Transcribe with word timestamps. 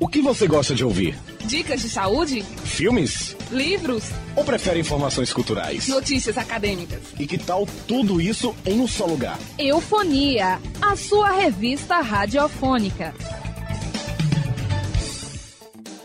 O 0.00 0.06
que 0.06 0.20
você 0.20 0.46
gosta 0.46 0.76
de 0.76 0.84
ouvir? 0.84 1.18
Dicas 1.44 1.82
de 1.82 1.88
saúde? 1.88 2.42
Filmes? 2.42 3.36
Livros? 3.50 4.04
Ou 4.36 4.44
prefere 4.44 4.78
informações 4.78 5.32
culturais? 5.32 5.88
Notícias 5.88 6.38
acadêmicas? 6.38 7.00
E 7.18 7.26
que 7.26 7.36
tal 7.36 7.66
tudo 7.88 8.20
isso 8.20 8.54
em 8.64 8.80
um 8.80 8.86
só 8.86 9.06
lugar? 9.06 9.36
Eufonia, 9.58 10.60
a 10.80 10.94
sua 10.94 11.32
revista 11.32 12.00
radiofônica. 12.00 13.12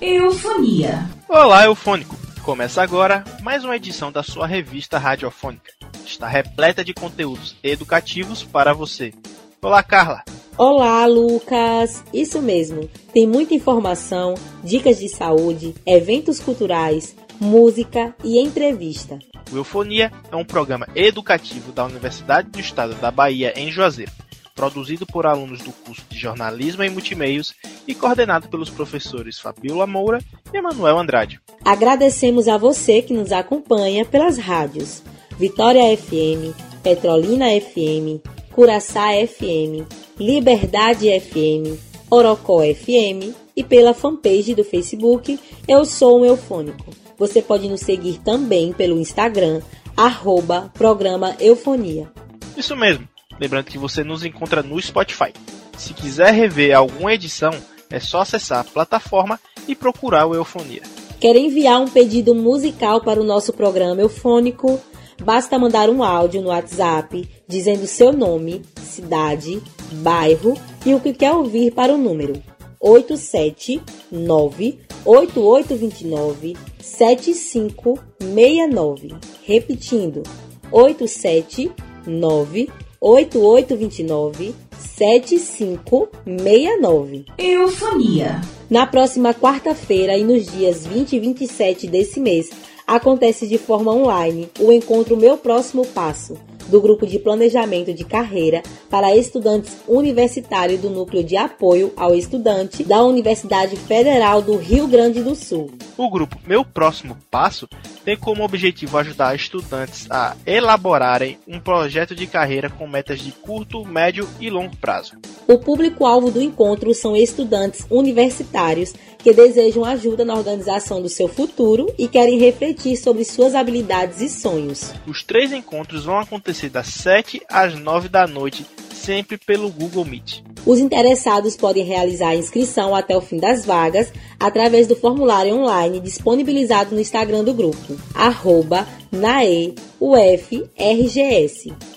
Eufonia. 0.02 1.08
Olá, 1.30 1.66
eufônico. 1.66 2.18
Começa 2.42 2.82
agora 2.82 3.24
mais 3.44 3.64
uma 3.64 3.76
edição 3.76 4.12
da 4.12 4.24
sua 4.24 4.48
revista 4.48 4.98
radiofônica. 4.98 5.72
Está 6.04 6.28
repleta 6.28 6.84
de 6.84 6.96
conteúdos 6.96 7.56
educativos 7.64 8.44
para 8.44 8.74
você. 8.74 9.14
Olá, 9.62 9.84
Carla. 9.84 10.24
Olá, 10.56 11.08
Lucas! 11.08 12.04
Isso 12.14 12.40
mesmo, 12.40 12.88
tem 13.12 13.26
muita 13.26 13.56
informação, 13.56 14.36
dicas 14.64 15.00
de 15.00 15.10
saúde, 15.10 15.74
eventos 15.84 16.40
culturais, 16.40 17.16
música 17.40 18.16
e 18.24 18.40
entrevista. 18.40 19.18
O 19.52 19.58
Eufonia 19.58 20.12
é 20.32 20.36
um 20.36 20.46
programa 20.46 20.88
educativo 20.96 21.72
da 21.72 21.86
Universidade 21.86 22.52
do 22.52 22.60
Estado 22.60 22.94
da 22.96 23.10
Bahia, 23.10 23.52
em 23.56 23.72
Juazeiro, 23.72 24.12
produzido 24.54 25.08
por 25.08 25.26
alunos 25.26 25.60
do 25.64 25.72
curso 25.72 26.04
de 26.08 26.20
Jornalismo 26.20 26.84
e 26.84 26.90
Multimeios 26.90 27.56
e 27.88 27.96
coordenado 27.96 28.48
pelos 28.48 28.70
professores 28.70 29.40
Fabiola 29.40 29.88
Moura 29.88 30.20
e 30.54 30.58
Emanuel 30.58 31.00
Andrade. 31.00 31.42
Agradecemos 31.66 32.48
a 32.48 32.60
você 32.60 33.02
que 33.02 33.14
nos 33.14 33.32
acompanha 33.32 34.06
pelas 34.06 34.38
rádios 34.38 35.02
Vitória 35.40 35.98
FM, 35.98 36.56
Petrolina 36.84 37.48
FM, 37.60 38.22
Curaçá 38.52 39.08
FM, 39.28 40.03
Liberdade 40.24 41.10
FM, 41.20 41.78
Orocó 42.10 42.62
FM 42.62 43.36
e 43.58 43.62
pela 43.62 43.94
fanpage 43.94 44.56
do 44.56 44.64
Facebook 44.64 45.38
Eu 45.68 45.84
Sou 45.84 46.22
um 46.22 46.26
Eufônico. 46.26 46.92
Você 47.18 47.42
pode 47.42 47.68
nos 47.68 47.82
seguir 47.82 48.20
também 48.20 48.72
pelo 48.72 48.98
Instagram, 48.98 49.62
arroba 49.98 50.72
programa 50.76 51.36
Eufonia. 51.42 52.10
Isso 52.56 52.74
mesmo. 52.74 53.06
Lembrando 53.38 53.66
que 53.66 53.78
você 53.78 54.02
nos 54.02 54.24
encontra 54.24 54.64
no 54.64 54.82
Spotify. 54.82 55.34
Se 55.78 55.94
quiser 55.94 56.34
rever 56.34 56.74
alguma 56.74 57.14
edição, 57.14 57.52
é 57.90 58.00
só 58.00 58.22
acessar 58.22 58.60
a 58.62 58.64
plataforma 58.64 59.38
e 59.68 59.76
procurar 59.76 60.26
o 60.26 60.34
Eufonia. 60.34 60.84
Quer 61.20 61.36
enviar 61.36 61.82
um 61.82 61.90
pedido 61.90 62.34
musical 62.34 63.02
para 63.02 63.20
o 63.20 63.26
nosso 63.26 63.52
programa 63.52 64.00
Eufônico? 64.00 64.80
Basta 65.22 65.60
mandar 65.60 65.90
um 65.90 66.02
áudio 66.02 66.42
no 66.42 66.48
WhatsApp 66.48 67.30
dizendo 67.46 67.86
seu 67.86 68.14
nome, 68.14 68.62
cidade, 68.82 69.62
bairro 69.92 70.56
e 70.86 70.94
o 70.94 71.00
que 71.00 71.14
quer 71.14 71.32
ouvir 71.34 71.72
para 71.72 71.94
o 71.94 71.98
número 71.98 72.34
879 72.80 74.80
8829 75.06 76.56
7569. 76.80 79.16
Repetindo, 79.44 80.24
879 80.72 82.70
8829 83.00 84.56
7569. 84.78 87.26
Eufonia. 87.38 88.42
Na 88.70 88.86
próxima 88.88 89.34
quarta-feira 89.34 90.18
e 90.18 90.24
nos 90.24 90.46
dias 90.46 90.88
20 90.88 91.16
e 91.16 91.20
27 91.20 91.88
desse 91.88 92.20
mês, 92.20 92.50
acontece 92.88 93.48
de 93.48 93.58
forma 93.58 93.94
online 93.94 94.50
o 94.60 94.72
encontro 94.72 95.18
Meu 95.18 95.38
Próximo 95.38 95.86
Passo, 95.88 96.38
do 96.68 96.82
Grupo 96.82 97.06
de 97.06 97.20
Planejamento 97.20 97.94
de 97.94 98.04
Carreira 98.04 98.64
para 98.90 99.16
Estudantes 99.16 99.78
Universitários 99.88 100.82
do 100.82 100.90
Núcleo 100.90 101.24
de 101.24 101.38
Apoio 101.38 101.92
ao 101.96 102.14
Estudante 102.16 102.84
da 102.84 103.04
Universidade 103.04 103.76
Federal 103.76 104.42
do 104.42 104.56
Rio 104.58 104.88
Grande 104.88 105.22
do 105.22 105.36
Sul. 105.36 105.72
O 105.98 106.10
grupo 106.10 106.38
Meu 106.46 106.66
Próximo 106.66 107.18
Passo 107.30 107.68
tem 108.04 108.18
como 108.18 108.44
objetivo 108.44 108.98
ajudar 108.98 109.36
estudantes 109.36 110.10
a 110.10 110.36
elaborarem 110.46 111.38
um 111.48 111.60
projeto 111.60 112.16
de 112.16 112.28
carreira 112.28 112.70
com 112.70 112.88
metas 112.88 113.20
de 113.20 113.32
curto, 113.32 113.86
médio 113.86 114.28
e 114.40 114.50
longo 114.50 114.76
prazo. 114.78 115.18
O 115.48 115.58
público-alvo 115.58 116.32
do 116.32 116.42
encontro 116.42 116.94
são 116.94 117.16
estudantes 117.16 117.86
universitários 117.90 118.94
que 119.20 119.34
desejam 119.34 119.86
ajuda 119.86 120.26
na 120.26 120.36
organização 120.36 121.02
do 121.02 121.08
seu 121.08 121.28
futuro 121.28 121.94
e 121.98 122.08
querem 122.08 122.38
refletir 122.38 122.98
sobre 122.98 123.24
suas 123.24 123.56
habilidades 123.56 124.20
e 124.22 124.30
sonhos. 124.30 124.94
Os 125.08 125.24
três 125.24 125.54
encontros 125.54 126.04
vão 126.04 126.20
acontecer 126.20 126.70
das 126.70 126.88
7 126.88 127.42
às 127.50 127.74
9 127.74 128.10
da 128.10 128.28
noite, 128.28 128.66
sempre 129.04 129.38
pelo 129.38 129.70
Google 129.70 130.06
Meet. 130.06 130.42
Os 130.66 130.80
interessados 130.80 131.58
podem 131.58 131.84
realizar 131.84 132.30
a 132.30 132.36
inscrição 132.36 132.96
até 132.96 133.16
o 133.16 133.22
fim 133.22 133.38
das 133.38 133.66
vagas 133.66 134.12
através 134.40 134.88
do 134.88 134.96
formulário 134.96 135.54
online 135.56 136.00
disponibilizado 136.00 136.96
no 136.96 137.02
Instagram 137.02 137.44
do 137.44 137.54
grupo, 137.54 137.98
arroba 138.16 138.88
naeufrgs. 139.12 140.64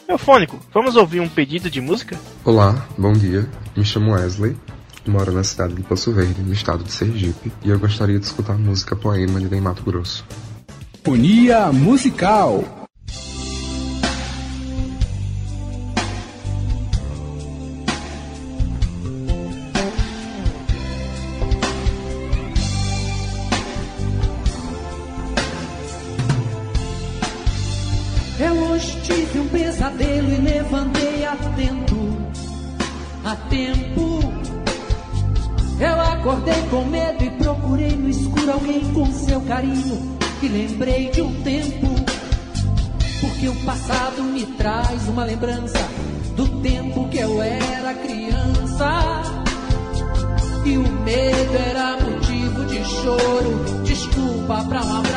Eufônico, 0.09 0.59
vamos 0.75 0.97
ouvir 0.97 1.21
um 1.21 1.29
pedido 1.29 1.71
de 1.71 1.81
música? 1.81 2.19
Olá, 2.45 2.87
bom 2.99 3.13
dia. 3.13 3.49
Me 3.77 3.85
chamo 3.85 4.13
Wesley, 4.13 4.57
moro 5.07 5.31
na 5.33 5.45
cidade 5.45 5.75
de 5.75 5.83
Poço 5.83 6.13
Verde, 6.13 6.43
no 6.43 6.53
estado 6.53 6.83
de 6.83 6.93
Sergipe, 6.93 7.53
e 7.65 7.71
eu 7.71 7.79
gostaria 7.79 8.19
de 8.19 8.25
escutar 8.25 8.55
a 8.55 8.59
música 8.59 8.97
Poema 8.97 9.41
de 9.41 9.49
Ney 9.49 9.61
Mato 9.61 9.83
Grosso. 9.85 10.25
Unia 11.07 11.71
Musical 11.73 12.76
desculpa 53.97 54.63
pra 54.65 54.85
um 54.85 54.97
abraço 54.99 55.16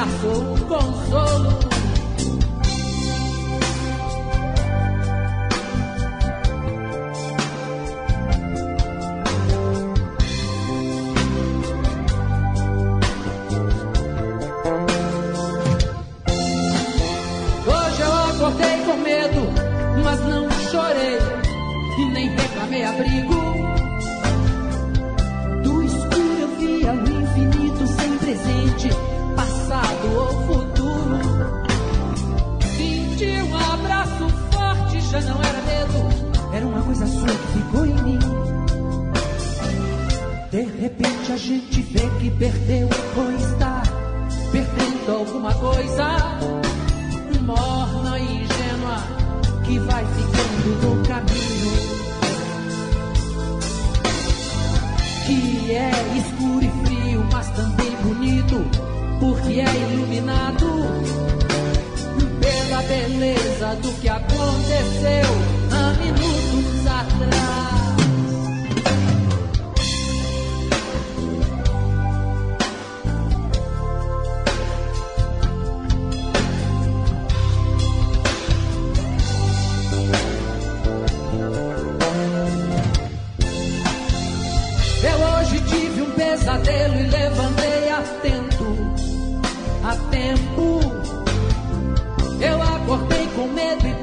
presente, 28.49 28.89
passado 29.35 30.07
ou 30.15 30.27
futuro. 30.47 31.19
Senti 32.75 33.41
um 33.41 33.57
abraço 33.73 34.29
forte, 34.51 35.01
já 35.01 35.21
não 35.21 35.39
era 35.41 35.61
medo, 35.61 36.53
era 36.53 36.65
uma 36.65 36.81
coisa 36.81 37.07
sua 37.07 37.27
que 37.27 37.59
ficou 37.59 37.85
em 37.85 38.03
mim. 38.03 38.19
De 40.51 40.63
repente 40.81 41.31
a 41.31 41.37
gente 41.37 41.81
vê 41.81 42.09
que 42.19 42.31
perdeu 42.31 42.89
ou 43.17 43.31
está 43.33 43.83
perdendo 44.51 45.11
alguma 45.11 45.53
coisa 45.53 46.39
morna 47.41 48.19
e 48.19 48.43
ingênua 48.43 48.97
que 49.63 49.79
vai 49.79 50.05
ficando 50.05 50.97
no 50.97 51.07
caminho. 51.07 51.69
Que 55.27 55.71
é 55.71 55.91
escuro 56.17 56.48
porque 59.49 59.61
é 59.61 59.91
iluminado 59.91 60.67
pela 62.39 62.81
beleza 62.83 63.75
do 63.81 63.91
que 63.99 64.07
aconteceu 64.07 65.25
há 65.71 65.93
minutos 65.93 66.85
atrás. 66.85 67.88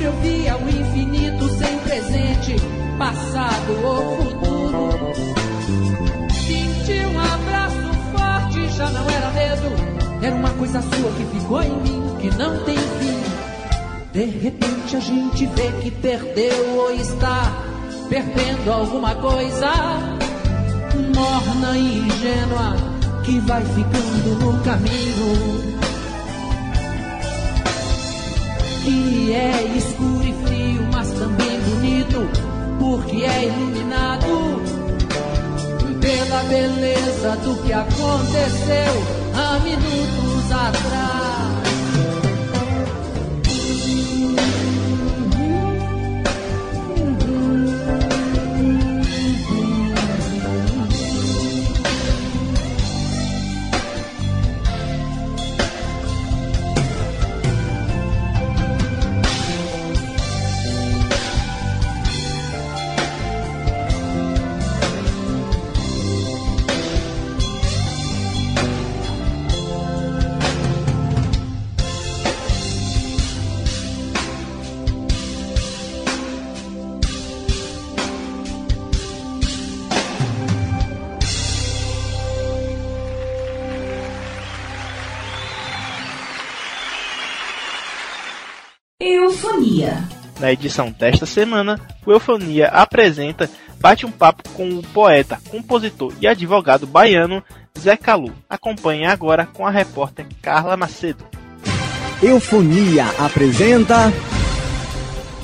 Escuro 0.00 0.04
eu 0.04 0.12
via 0.22 0.56
o 0.56 0.68
infinito 0.68 1.48
sem 1.58 1.78
presente, 1.80 2.56
passado 2.98 3.84
ou 3.84 4.16
futuro. 4.16 5.12
Senti 6.32 7.04
um 7.04 7.20
abraço 7.20 7.92
forte, 8.12 8.68
já 8.76 8.90
não 8.90 9.10
era 9.10 9.30
medo, 9.30 10.22
era 10.22 10.34
uma 10.34 10.50
coisa 10.50 10.80
sua 10.80 11.12
que 11.12 11.24
ficou 11.38 11.62
em 11.62 11.76
mim, 11.82 12.16
que 12.18 12.30
não 12.36 12.64
tem 12.64 12.76
fim. 12.76 13.20
De 14.12 14.24
repente 14.24 14.96
a 14.96 15.00
gente 15.00 15.46
vê 15.46 15.70
que 15.82 15.90
perdeu 15.90 16.78
ou 16.78 16.90
está 16.92 17.52
perdendo 18.08 18.72
alguma 18.72 19.14
coisa 19.16 19.70
morna 21.14 21.76
e 21.76 21.98
ingênua 21.98 22.76
que 23.22 23.38
vai 23.40 23.62
ficando 23.62 24.44
no 24.44 24.64
caminho. 24.64 25.69
Que 28.82 29.32
é 29.32 29.76
escuro 29.76 30.24
e 30.24 30.32
frio, 30.46 30.88
mas 30.92 31.10
também 31.10 31.60
bonito, 31.60 32.28
porque 32.78 33.24
é 33.24 33.44
iluminado 33.46 34.62
pela 36.00 36.42
beleza 36.44 37.36
do 37.44 37.62
que 37.62 37.72
aconteceu 37.72 38.92
há 39.34 39.58
minutos 39.60 40.52
atrás. 40.52 41.29
Eufonia. 89.00 90.06
Na 90.38 90.52
edição 90.52 90.90
desta 90.90 91.24
semana, 91.24 91.80
o 92.04 92.12
Eufonia 92.12 92.66
apresenta 92.68 93.48
bate 93.80 94.04
um 94.04 94.10
papo 94.10 94.46
com 94.50 94.68
o 94.68 94.82
poeta, 94.82 95.40
compositor 95.48 96.12
e 96.20 96.28
advogado 96.28 96.86
baiano 96.86 97.42
Zé 97.78 97.96
Calu. 97.96 98.30
Acompanhe 98.46 99.06
agora 99.06 99.46
com 99.46 99.66
a 99.66 99.70
repórter 99.70 100.26
Carla 100.42 100.76
Macedo. 100.76 101.24
Eufonia 102.22 103.06
apresenta. 103.18 104.12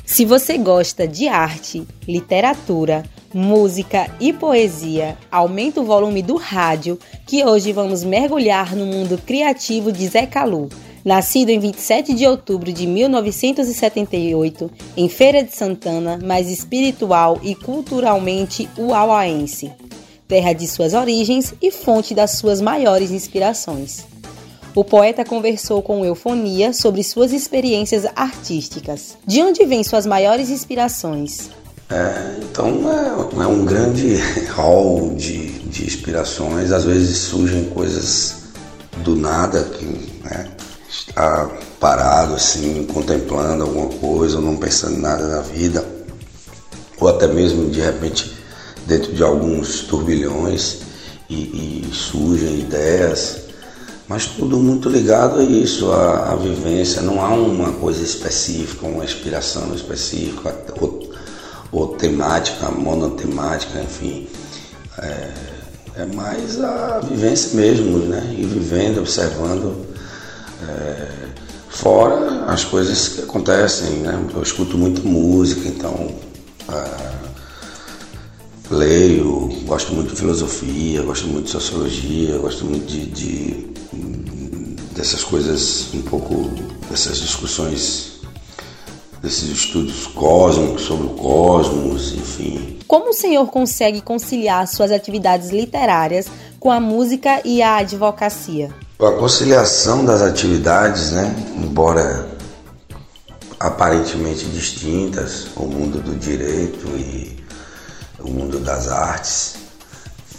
Se 0.05 0.27
você 0.27 0.59
gosta 0.59 1.09
de 1.09 1.27
arte, 1.27 1.83
literatura, 2.07 3.05
música 3.33 4.11
e 4.21 4.35
poesia, 4.35 5.17
aumenta 5.33 5.81
o 5.81 5.85
volume 5.85 6.23
do 6.23 6.37
rádio, 6.37 6.99
que 7.27 7.43
hoje 7.43 7.73
vamos 7.73 8.05
mergulhar 8.05 8.77
no 8.77 8.85
mundo 8.85 9.17
criativo 9.17 9.91
de 9.91 10.07
Zé 10.09 10.27
Calu. 10.27 10.69
Nascido 11.07 11.51
em 11.51 11.61
27 11.61 12.13
de 12.15 12.27
outubro 12.27 12.73
de 12.73 12.85
1978, 12.85 14.69
em 14.97 15.09
Feira 15.09 15.45
de 15.45 15.55
Santana, 15.55 16.19
mais 16.21 16.51
espiritual 16.51 17.39
e 17.45 17.55
culturalmente 17.55 18.69
uauaense, 18.77 19.71
terra 20.27 20.53
de 20.53 20.67
suas 20.67 20.95
origens 20.95 21.55
e 21.63 21.71
fonte 21.71 22.13
das 22.13 22.33
suas 22.33 22.61
maiores 22.61 23.13
inspirações. 23.13 24.05
O 24.75 24.83
poeta 24.83 25.25
conversou 25.25 25.81
com 25.81 26.05
Eufonia 26.05 26.73
sobre 26.73 27.05
suas 27.05 27.33
experiências 27.33 28.05
artísticas. 28.17 29.17
De 29.25 29.41
onde 29.41 29.65
vêm 29.65 29.85
suas 29.85 30.07
maiores 30.07 30.51
inspirações? 30.51 31.51
É, 31.89 32.41
então 32.43 32.67
é, 32.91 33.45
é, 33.45 33.47
um 33.47 33.65
grande 33.65 34.17
hall 34.57 35.15
de, 35.15 35.51
de 35.69 35.85
inspirações. 35.85 36.73
Às 36.73 36.85
vezes 36.85 37.17
surgem 37.17 37.67
coisas 37.67 38.39
do 39.05 39.15
nada 39.15 39.63
que 39.63 39.85
né, 40.25 40.56
parado 41.81 42.35
assim, 42.35 42.85
contemplando 42.93 43.65
alguma 43.65 43.89
coisa, 43.89 44.37
ou 44.37 44.43
não 44.43 44.57
pensando 44.57 44.99
nada 44.99 45.27
na 45.27 45.41
vida, 45.41 45.85
ou 47.01 47.09
até 47.09 47.27
mesmo 47.27 47.71
de 47.71 47.81
repente 47.81 48.37
dentro 48.87 49.13
de 49.13 49.23
alguns 49.23 49.81
turbilhões 49.81 50.81
e, 51.29 51.35
e 51.89 51.91
surgem 51.93 52.61
ideias, 52.61 53.39
mas 54.07 54.27
tudo 54.27 54.59
muito 54.59 54.89
ligado 54.89 55.41
a 55.41 55.43
isso, 55.43 55.91
a, 55.91 56.33
a, 56.33 56.37
vivência. 56.37 57.03
Não 57.03 57.21
há 57.21 57.31
uma 57.31 57.73
coisa 57.73 58.05
específica, 58.05 58.87
uma 58.87 59.05
inspiração 59.05 59.75
específica 59.75 60.55
ou, 60.81 61.11
ou 61.73 61.89
temática, 61.97 62.71
monotemática, 62.71 63.81
enfim. 63.81 64.29
É, 64.99 65.33
é 65.97 66.07
mais 66.07 66.61
a 66.61 67.01
vivência 67.01 67.57
mesmo, 67.57 67.99
né? 67.99 68.37
Ir 68.39 68.47
vivendo, 68.47 68.99
observando 68.99 69.86
é, 70.69 71.09
fora 71.69 72.45
as 72.47 72.65
coisas 72.65 73.09
que 73.09 73.23
acontecem, 73.23 73.99
né? 73.99 74.19
Eu 74.35 74.43
escuto 74.43 74.77
muito 74.79 75.07
música, 75.07 75.69
então 75.69 76.15
é, 76.69 77.17
leio, 78.71 79.49
gosto 79.65 79.95
muito 79.95 80.11
de 80.11 80.17
filosofia, 80.17 81.03
gosto 81.03 81.27
muito 81.29 81.45
de 81.47 81.51
sociologia, 81.51 82.39
gosto 82.39 82.65
muito 82.65 82.87
de, 82.87 83.07
de 83.07 83.67
dessas 84.95 85.23
coisas 85.23 85.89
um 85.93 86.03
pouco 86.03 86.51
dessas 86.89 87.19
discussões 87.19 88.17
desses 89.23 89.49
estudos 89.51 90.07
cósmicos 90.07 90.83
sobre 90.83 91.07
o 91.07 91.11
cosmos, 91.11 92.13
enfim. 92.13 92.79
Como 92.87 93.11
o 93.11 93.13
senhor 93.13 93.47
consegue 93.49 94.01
conciliar 94.01 94.67
suas 94.69 94.93
atividades 94.93 95.51
literárias 95.51 96.29
com 96.61 96.71
a 96.71 96.79
música 96.79 97.41
e 97.45 97.61
a 97.61 97.79
advocacia? 97.79 98.86
A 98.99 99.13
conciliação 99.13 100.07
das 100.07 100.23
atividades, 100.23 101.11
né, 101.11 101.37
embora 101.55 102.27
aparentemente 103.61 104.47
distintas, 104.47 105.49
o 105.55 105.67
mundo 105.67 106.01
do 106.01 106.17
direito 106.17 106.87
e 106.97 107.45
o 108.19 108.31
mundo 108.31 108.59
das 108.59 108.89
artes, 108.89 109.57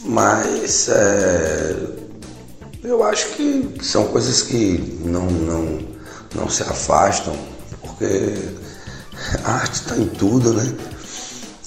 mas 0.03 0.89
é, 0.89 1.75
eu 2.83 3.03
acho 3.03 3.27
que 3.35 3.77
são 3.83 4.07
coisas 4.07 4.41
que 4.41 4.99
não, 5.05 5.27
não, 5.27 5.79
não 6.33 6.49
se 6.49 6.63
afastam, 6.63 7.37
porque 7.79 8.33
a 9.43 9.51
arte 9.51 9.81
está 9.81 9.95
em 9.95 10.07
tudo, 10.07 10.53
né? 10.53 10.73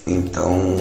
Então 0.09 0.76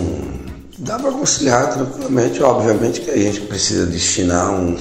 dá 0.80 0.98
para 0.98 1.12
conciliar 1.12 1.72
tranquilamente, 1.72 2.42
obviamente 2.42 3.02
que 3.02 3.12
a 3.12 3.18
gente 3.18 3.42
precisa 3.42 3.86
destinar 3.86 4.50
um 4.52 4.76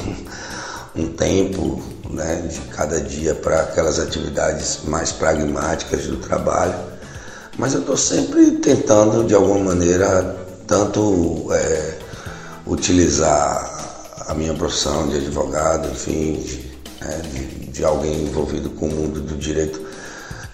um 0.98 1.06
tempo 1.12 1.80
né, 2.10 2.42
de 2.48 2.60
cada 2.72 3.00
dia 3.00 3.34
para 3.34 3.60
aquelas 3.60 3.98
atividades 4.00 4.80
mais 4.84 5.12
pragmáticas 5.12 6.06
do 6.06 6.16
trabalho. 6.16 6.74
Mas 7.56 7.74
eu 7.74 7.80
estou 7.80 7.96
sempre 7.96 8.52
tentando, 8.52 9.24
de 9.24 9.34
alguma 9.34 9.60
maneira, 9.60 10.36
tanto 10.66 11.46
é, 11.52 11.98
utilizar 12.66 13.76
a 14.26 14.34
minha 14.34 14.54
profissão 14.54 15.08
de 15.08 15.16
advogado, 15.16 15.88
enfim, 15.88 16.34
de, 16.34 16.70
né, 17.00 17.22
de, 17.32 17.66
de 17.70 17.84
alguém 17.84 18.24
envolvido 18.24 18.70
com 18.70 18.86
o 18.86 18.92
mundo 18.92 19.20
do 19.20 19.36
direito, 19.36 19.80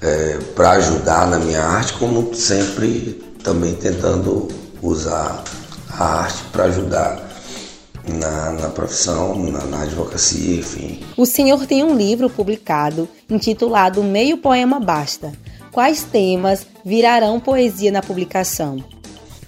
é, 0.00 0.38
para 0.54 0.72
ajudar 0.72 1.26
na 1.26 1.38
minha 1.38 1.62
arte, 1.62 1.94
como 1.94 2.34
sempre 2.34 3.22
também 3.42 3.74
tentando 3.74 4.48
usar 4.82 5.42
a 5.90 6.04
arte 6.22 6.44
para 6.52 6.64
ajudar 6.64 7.23
na, 8.06 8.52
na 8.52 8.68
profissão, 8.68 9.34
na, 9.50 9.64
na 9.64 9.82
advocacia, 9.82 10.60
enfim. 10.60 11.00
O 11.16 11.24
senhor 11.24 11.66
tem 11.66 11.82
um 11.82 11.96
livro 11.96 12.28
publicado 12.28 13.08
intitulado 13.28 14.02
Meio 14.02 14.38
Poema 14.38 14.78
Basta. 14.78 15.32
Quais 15.72 16.02
temas 16.04 16.66
virarão 16.84 17.40
poesia 17.40 17.90
na 17.90 18.02
publicação? 18.02 18.82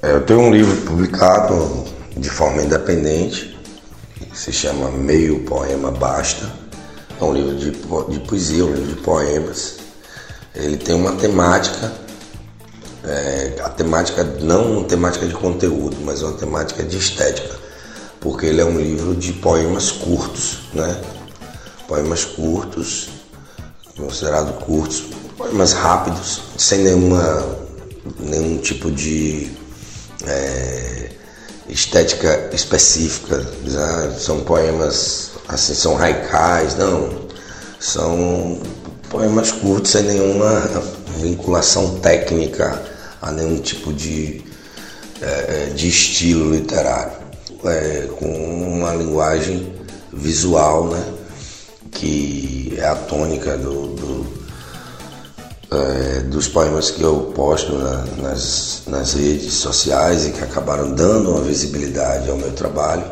É, 0.02 0.12
eu 0.12 0.24
tenho 0.24 0.40
um 0.40 0.52
livro 0.52 0.76
publicado 0.82 1.84
de 2.16 2.30
forma 2.30 2.62
independente, 2.62 3.56
que 4.30 4.38
se 4.38 4.52
chama 4.52 4.90
Meio 4.90 5.44
Poema 5.44 5.90
Basta. 5.90 6.50
É 7.20 7.24
um 7.24 7.32
livro 7.32 7.56
de, 7.56 7.70
de 7.70 8.20
poesia, 8.26 8.64
um 8.64 8.72
livro 8.72 8.94
de 8.94 9.00
poemas. 9.02 9.76
Ele 10.54 10.76
tem 10.76 10.94
uma 10.94 11.12
temática, 11.12 11.92
é, 13.04 13.60
a 13.62 13.68
temática 13.68 14.24
não 14.40 14.78
uma 14.78 14.84
temática 14.84 15.26
de 15.26 15.34
conteúdo, 15.34 15.96
mas 16.02 16.22
uma 16.22 16.32
temática 16.32 16.82
de 16.82 16.96
estética, 16.96 17.54
porque 18.20 18.46
ele 18.46 18.60
é 18.60 18.64
um 18.64 18.78
livro 18.78 19.14
de 19.14 19.32
poemas 19.32 19.90
curtos, 19.90 20.58
né? 20.72 21.00
Poemas 21.86 22.24
curtos, 22.24 23.08
considerados 23.96 24.64
curtos, 24.64 25.04
poemas 25.36 25.72
rápidos, 25.72 26.40
sem 26.56 26.80
nenhuma, 26.80 27.46
nenhum 28.20 28.58
tipo 28.58 28.90
de 28.90 29.50
é, 30.26 31.10
estética 31.68 32.50
específica. 32.52 33.38
Né? 33.38 34.16
São 34.18 34.40
poemas 34.40 35.30
assim, 35.48 35.74
são 35.74 35.96
haikais, 35.98 36.76
não. 36.76 37.26
São 37.78 38.60
poemas 39.08 39.52
curtos 39.52 39.92
sem 39.92 40.02
nenhuma 40.02 40.60
vinculação 41.18 41.98
técnica 42.00 42.82
a 43.20 43.30
nenhum 43.30 43.58
tipo 43.58 43.92
de, 43.92 44.42
é, 45.20 45.70
de 45.74 45.88
estilo 45.88 46.54
literário. 46.54 47.25
É, 47.68 48.08
com 48.18 48.26
uma 48.26 48.94
linguagem 48.94 49.74
visual, 50.12 50.88
né? 50.88 51.04
que 51.90 52.74
é 52.76 52.86
a 52.86 52.94
tônica 52.94 53.56
do, 53.56 53.88
do 53.88 54.26
é, 55.70 56.20
dos 56.20 56.48
poemas 56.48 56.90
que 56.90 57.02
eu 57.02 57.32
posto 57.34 57.72
na, 57.72 58.04
nas, 58.18 58.82
nas 58.86 59.14
redes 59.14 59.54
sociais 59.54 60.26
e 60.26 60.30
que 60.30 60.42
acabaram 60.42 60.92
dando 60.92 61.30
uma 61.30 61.42
visibilidade 61.42 62.30
ao 62.30 62.36
meu 62.36 62.52
trabalho. 62.52 63.04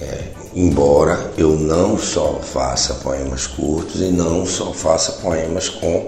É, 0.00 0.24
embora 0.54 1.32
eu 1.38 1.50
não 1.50 1.96
só 1.96 2.40
faça 2.40 2.94
poemas 2.94 3.46
curtos 3.46 4.00
e 4.00 4.10
não 4.10 4.44
só 4.44 4.72
faça 4.72 5.12
poemas 5.12 5.68
com 5.68 6.06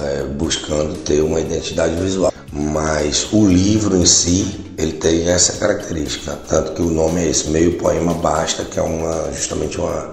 é, 0.00 0.22
buscando 0.24 0.96
ter 1.02 1.20
uma 1.20 1.40
identidade 1.40 1.94
visual, 1.96 2.32
mas 2.52 3.32
o 3.32 3.46
livro 3.46 3.96
em 3.96 4.04
si 4.04 4.60
ele 4.76 4.92
tem 4.92 5.28
essa 5.28 5.54
característica, 5.54 6.32
tanto 6.48 6.72
que 6.72 6.82
o 6.82 6.90
nome 6.90 7.20
é 7.22 7.30
esse 7.30 7.48
meio 7.48 7.78
poema 7.78 8.12
basta, 8.14 8.64
que 8.64 8.78
é 8.78 8.82
uma 8.82 9.32
justamente 9.32 9.78
uma 9.78 10.12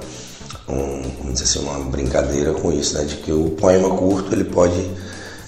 um, 0.70 1.02
vamos 1.18 1.34
dizer 1.34 1.46
assim, 1.46 1.60
uma 1.60 1.80
brincadeira 1.90 2.54
com 2.54 2.72
isso, 2.72 2.98
né? 2.98 3.04
De 3.04 3.16
que 3.16 3.32
o 3.32 3.50
poema 3.52 3.90
curto 3.90 4.34
ele 4.34 4.46
pode 4.46 4.90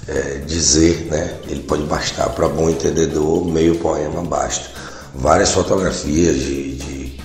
é, 0.08 0.40
dizer, 0.46 1.08
né? 1.10 1.40
Ele 1.48 1.62
pode 1.62 1.84
bastar 1.84 2.30
para 2.30 2.50
bom 2.50 2.70
entendedor, 2.70 3.46
meio 3.46 3.76
poema 3.78 4.24
basta. 4.24 4.70
Várias 5.14 5.52
fotografias 5.52 6.36
de, 6.36 6.76
de, 6.76 7.20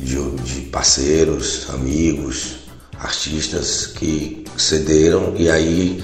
de, 0.00 0.30
de 0.36 0.60
parceiros, 0.62 1.66
amigos, 1.68 2.56
artistas 2.98 3.86
que 3.86 4.44
cederam 4.56 5.34
e 5.36 5.50
aí 5.50 6.02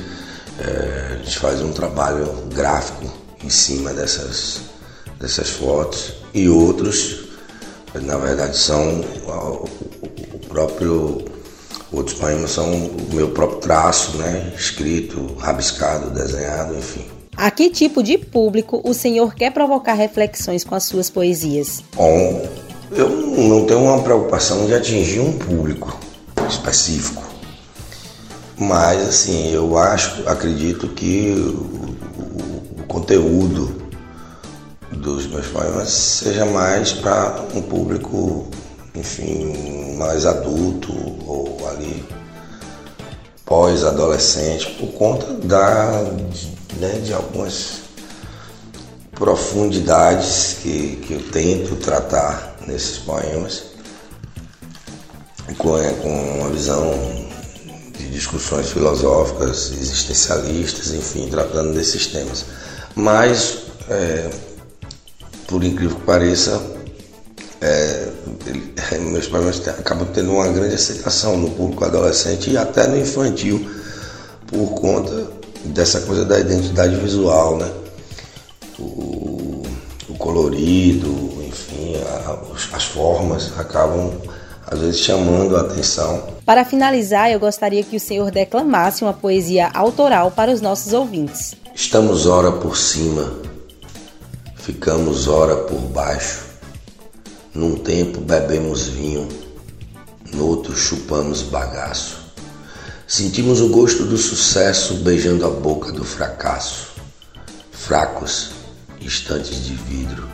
é, 0.59 1.15
a 1.15 1.17
gente 1.17 1.38
faz 1.38 1.61
um 1.61 1.73
trabalho 1.73 2.27
gráfico 2.55 3.07
em 3.43 3.50
cima 3.50 3.93
dessas, 3.93 4.61
dessas 5.19 5.49
fotos 5.50 6.15
e 6.35 6.49
outros, 6.49 7.29
na 7.95 8.17
verdade, 8.17 8.57
são 8.57 9.00
o 9.00 10.38
próprio 10.49 11.25
Outros 11.91 12.19
poemas 12.19 12.50
são 12.50 12.71
o 12.71 13.15
meu 13.15 13.31
próprio 13.31 13.61
traço, 13.61 14.19
né? 14.19 14.53
Escrito, 14.55 15.35
rabiscado, 15.38 16.11
desenhado, 16.11 16.77
enfim. 16.77 17.07
A 17.35 17.50
que 17.50 17.71
tipo 17.71 18.03
de 18.03 18.19
público 18.19 18.81
o 18.85 18.93
senhor 18.93 19.35
quer 19.35 19.53
provocar 19.53 19.95
reflexões 19.95 20.65
com 20.65 20.75
as 20.75 20.85
suas 20.85 21.09
poesias? 21.09 21.83
Bom, 21.95 22.47
eu 22.91 23.09
não 23.09 23.65
tenho 23.65 23.81
uma 23.81 24.03
preocupação 24.03 24.67
de 24.67 24.75
atingir 24.75 25.21
um 25.21 25.38
público 25.38 25.99
específico. 26.49 27.23
Mas, 28.59 29.09
assim, 29.09 29.53
eu 29.53 29.79
acho, 29.79 30.29
acredito 30.29 30.88
que 30.88 31.31
o, 31.31 32.81
o, 32.81 32.83
conteúdo 32.88 33.83
dos 34.91 35.27
meus 35.27 35.47
poemas 35.47 35.91
seja 35.91 36.45
mais 36.45 36.93
para 36.93 37.45
um 37.55 37.62
público 37.62 38.49
enfim, 38.99 39.97
mais 39.97 40.27
adulto 40.27 40.93
ou 41.27 41.59
ali 41.69 42.05
pós-adolescente, 43.45 44.71
por 44.73 44.93
conta 44.93 45.33
da, 45.35 46.05
né, 46.79 47.00
de 47.03 47.15
algumas 47.15 47.81
profundidades 49.12 50.59
que, 50.62 50.97
que 50.97 51.15
eu 51.15 51.31
tento 51.31 51.77
tratar 51.77 52.57
nesses 52.67 52.99
poemas, 52.99 53.65
com, 55.57 55.79
com 56.03 56.41
uma 56.41 56.50
visão 56.50 57.27
discussões 58.11 58.71
filosóficas, 58.71 59.73
existencialistas, 59.73 60.93
enfim, 60.93 61.29
tratando 61.29 61.75
desses 61.75 62.07
temas. 62.07 62.45
Mas, 62.95 63.59
é, 63.88 64.31
por 65.47 65.62
incrível 65.62 65.97
que 65.97 66.03
pareça, 66.03 66.61
é, 67.61 68.09
meus 69.00 69.27
poemas 69.27 69.67
acabam 69.69 70.07
tendo 70.12 70.33
uma 70.33 70.49
grande 70.49 70.75
aceitação 70.75 71.37
no 71.37 71.50
público 71.50 71.85
adolescente 71.85 72.50
e 72.50 72.57
até 72.57 72.87
no 72.87 72.97
infantil, 72.97 73.69
por 74.47 74.69
conta 74.81 75.27
dessa 75.65 76.00
coisa 76.03 76.25
da 76.25 76.38
identidade 76.38 76.97
visual, 76.97 77.59
né? 77.59 77.71
O, 78.79 79.62
o 80.09 80.15
colorido, 80.19 81.09
enfim, 81.47 81.97
a, 81.97 82.77
as 82.77 82.85
formas 82.85 83.53
acabam 83.59 84.12
às 84.71 84.79
vezes 84.79 85.01
chamando 85.01 85.57
a 85.57 85.63
atenção. 85.63 86.23
Para 86.45 86.65
finalizar, 86.65 87.31
eu 87.31 87.41
gostaria 87.41 87.83
que 87.83 87.97
o 87.97 88.01
senhor 88.01 88.31
declamasse 88.31 89.03
uma 89.03 89.13
poesia 89.13 89.71
autoral 89.75 90.31
para 90.31 90.51
os 90.51 90.61
nossos 90.61 90.93
ouvintes. 90.93 91.55
Estamos 91.75 92.27
ora 92.27 92.53
por 92.53 92.77
cima, 92.77 93.33
ficamos 94.57 95.29
ora 95.29 95.57
por 95.57 95.79
baixo 95.79 96.49
num 97.59 97.75
tempo 97.75 98.21
bebemos 98.21 98.87
vinho, 98.87 99.29
noutro 100.33 100.77
chupamos 100.77 101.43
bagaço. 101.43 102.19
Sentimos 103.05 103.61
o 103.61 103.69
gosto 103.71 104.05
do 104.05 104.17
sucesso 104.17 104.95
beijando 104.99 105.45
a 105.45 105.51
boca 105.51 105.91
do 105.91 106.05
fracasso. 106.05 106.91
Fracos, 107.73 108.51
instantes 109.01 109.65
de 109.65 109.75
vidro, 109.75 110.29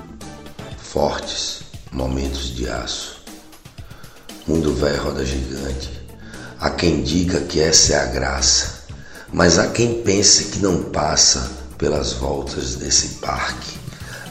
fortes, 0.77 1.63
momentos 1.91 2.55
de 2.55 2.69
aço. 2.69 3.14
Mundo 4.47 4.75
velho 4.75 5.03
roda 5.03 5.25
gigante. 5.25 5.91
Há 6.61 6.71
quem 6.71 7.03
diga 7.03 7.41
que 7.41 7.61
essa 7.61 7.95
é 7.95 7.97
a 7.97 8.07
graça, 8.07 8.85
mas 9.33 9.59
há 9.59 9.69
quem 9.69 10.03
pense 10.03 10.45
que 10.45 10.59
não 10.59 10.85
passa 10.85 11.51
pelas 11.79 12.13
voltas 12.13 12.77
desse 12.77 13.21
parque 13.21 13.85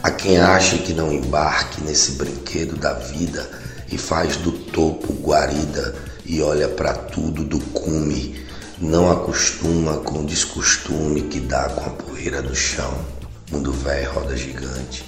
a 0.03 0.11
quem 0.11 0.37
acha 0.37 0.77
que 0.79 0.91
não 0.91 1.13
embarque 1.13 1.81
nesse 1.81 2.11
brinquedo 2.11 2.75
da 2.75 2.91
vida 2.91 3.49
e 3.89 3.97
faz 3.97 4.35
do 4.35 4.51
topo 4.51 5.13
guarida 5.13 5.95
e 6.25 6.41
olha 6.41 6.67
para 6.67 6.93
tudo 6.93 7.45
do 7.45 7.57
cume, 7.71 8.45
não 8.81 9.09
acostuma 9.09 9.95
com 9.99 10.19
o 10.19 10.25
descostume 10.25 11.21
que 11.21 11.39
dá 11.39 11.69
com 11.69 11.85
a 11.85 11.89
poeira 11.91 12.41
do 12.41 12.53
chão. 12.53 12.93
Mundo 13.49 13.71
velho 13.71 14.11
roda 14.11 14.35
gigante, 14.35 15.05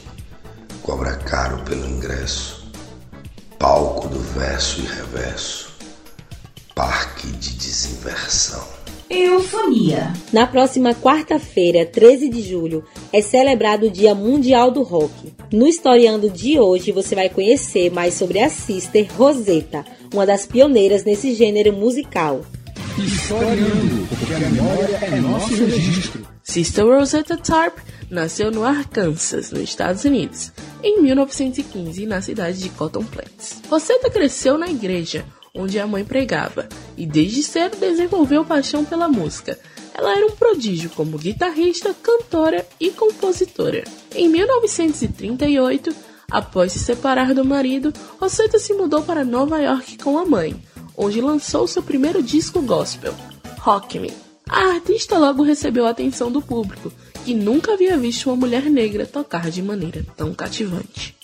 cobra 0.81 1.17
caro 1.17 1.61
pelo 1.65 1.89
ingresso, 1.89 2.64
palco 3.59 4.07
do 4.07 4.19
verso 4.19 4.81
e 4.81 4.85
reverso, 4.85 5.73
parque 6.73 7.27
de 7.27 7.55
desinversão. 7.55 8.65
Eufonia. 9.09 10.11
Na 10.33 10.47
próxima 10.47 10.93
quarta-feira, 10.93 11.85
13 11.85 12.27
de 12.27 12.41
julho, 12.41 12.83
é 13.13 13.21
celebrado 13.21 13.85
o 13.85 13.91
Dia 13.91 14.15
Mundial 14.15 14.71
do 14.71 14.81
Rock. 14.81 15.33
No 15.51 15.67
Historiando 15.67 16.29
de 16.29 16.59
hoje, 16.59 16.91
você 16.91 17.13
vai 17.15 17.29
conhecer 17.29 17.91
mais 17.91 18.15
sobre 18.15 18.39
a 18.39 18.49
Sister 18.49 19.07
Rosetta, 19.15 19.85
uma 20.13 20.25
das 20.25 20.45
pioneiras 20.45 21.03
nesse 21.03 21.33
gênero 21.33 21.71
musical. 21.71 22.41
Historiando, 22.97 24.07
porque 24.07 24.33
a 24.33 24.39
memória 24.39 24.99
é 25.01 25.15
nosso 25.21 25.53
registro. 25.53 26.27
Sister 26.43 26.85
Rosetta 26.85 27.37
Tarp 27.37 27.77
nasceu 28.09 28.51
no 28.51 28.63
Arkansas, 28.63 29.51
nos 29.51 29.61
Estados 29.61 30.03
Unidos, 30.03 30.51
em 30.83 31.01
1915, 31.01 32.05
na 32.05 32.21
cidade 32.21 32.59
de 32.59 32.69
Cotton 32.69 33.03
Plains. 33.03 33.61
Rosetta 33.69 34.09
cresceu 34.09 34.57
na 34.57 34.69
igreja, 34.69 35.25
onde 35.53 35.79
a 35.79 35.87
mãe 35.87 36.03
pregava, 36.03 36.67
e 36.97 37.05
desde 37.05 37.43
cedo 37.43 37.77
desenvolveu 37.77 38.45
paixão 38.45 38.83
pela 38.83 39.07
música. 39.07 39.57
Ela 39.93 40.15
era 40.15 40.25
um 40.25 40.35
prodígio 40.35 40.89
como 40.89 41.17
guitarrista, 41.17 41.93
cantora 41.93 42.65
e 42.79 42.91
compositora. 42.91 43.83
Em 44.13 44.27
1938, 44.27 45.95
Após 46.29 46.71
se 46.71 46.79
separar 46.79 47.33
do 47.33 47.45
marido, 47.45 47.93
Rosetta 48.19 48.57
se 48.57 48.73
mudou 48.73 49.03
para 49.03 49.23
Nova 49.23 49.59
York 49.59 49.97
com 49.99 50.17
a 50.17 50.25
mãe, 50.25 50.59
onde 50.97 51.21
lançou 51.21 51.67
seu 51.67 51.83
primeiro 51.83 52.21
disco 52.23 52.61
gospel, 52.61 53.13
Rock 53.59 53.99
Me. 53.99 54.11
A 54.49 54.73
artista 54.73 55.17
logo 55.17 55.43
recebeu 55.43 55.85
a 55.85 55.91
atenção 55.91 56.31
do 56.31 56.41
público, 56.41 56.91
que 57.25 57.33
nunca 57.33 57.73
havia 57.73 57.97
visto 57.97 58.29
uma 58.29 58.35
mulher 58.35 58.69
negra 58.69 59.03
tocar 59.03 59.49
de 59.49 59.59
maneira 59.59 60.05
tão 60.15 60.31
cativante. 60.31 61.15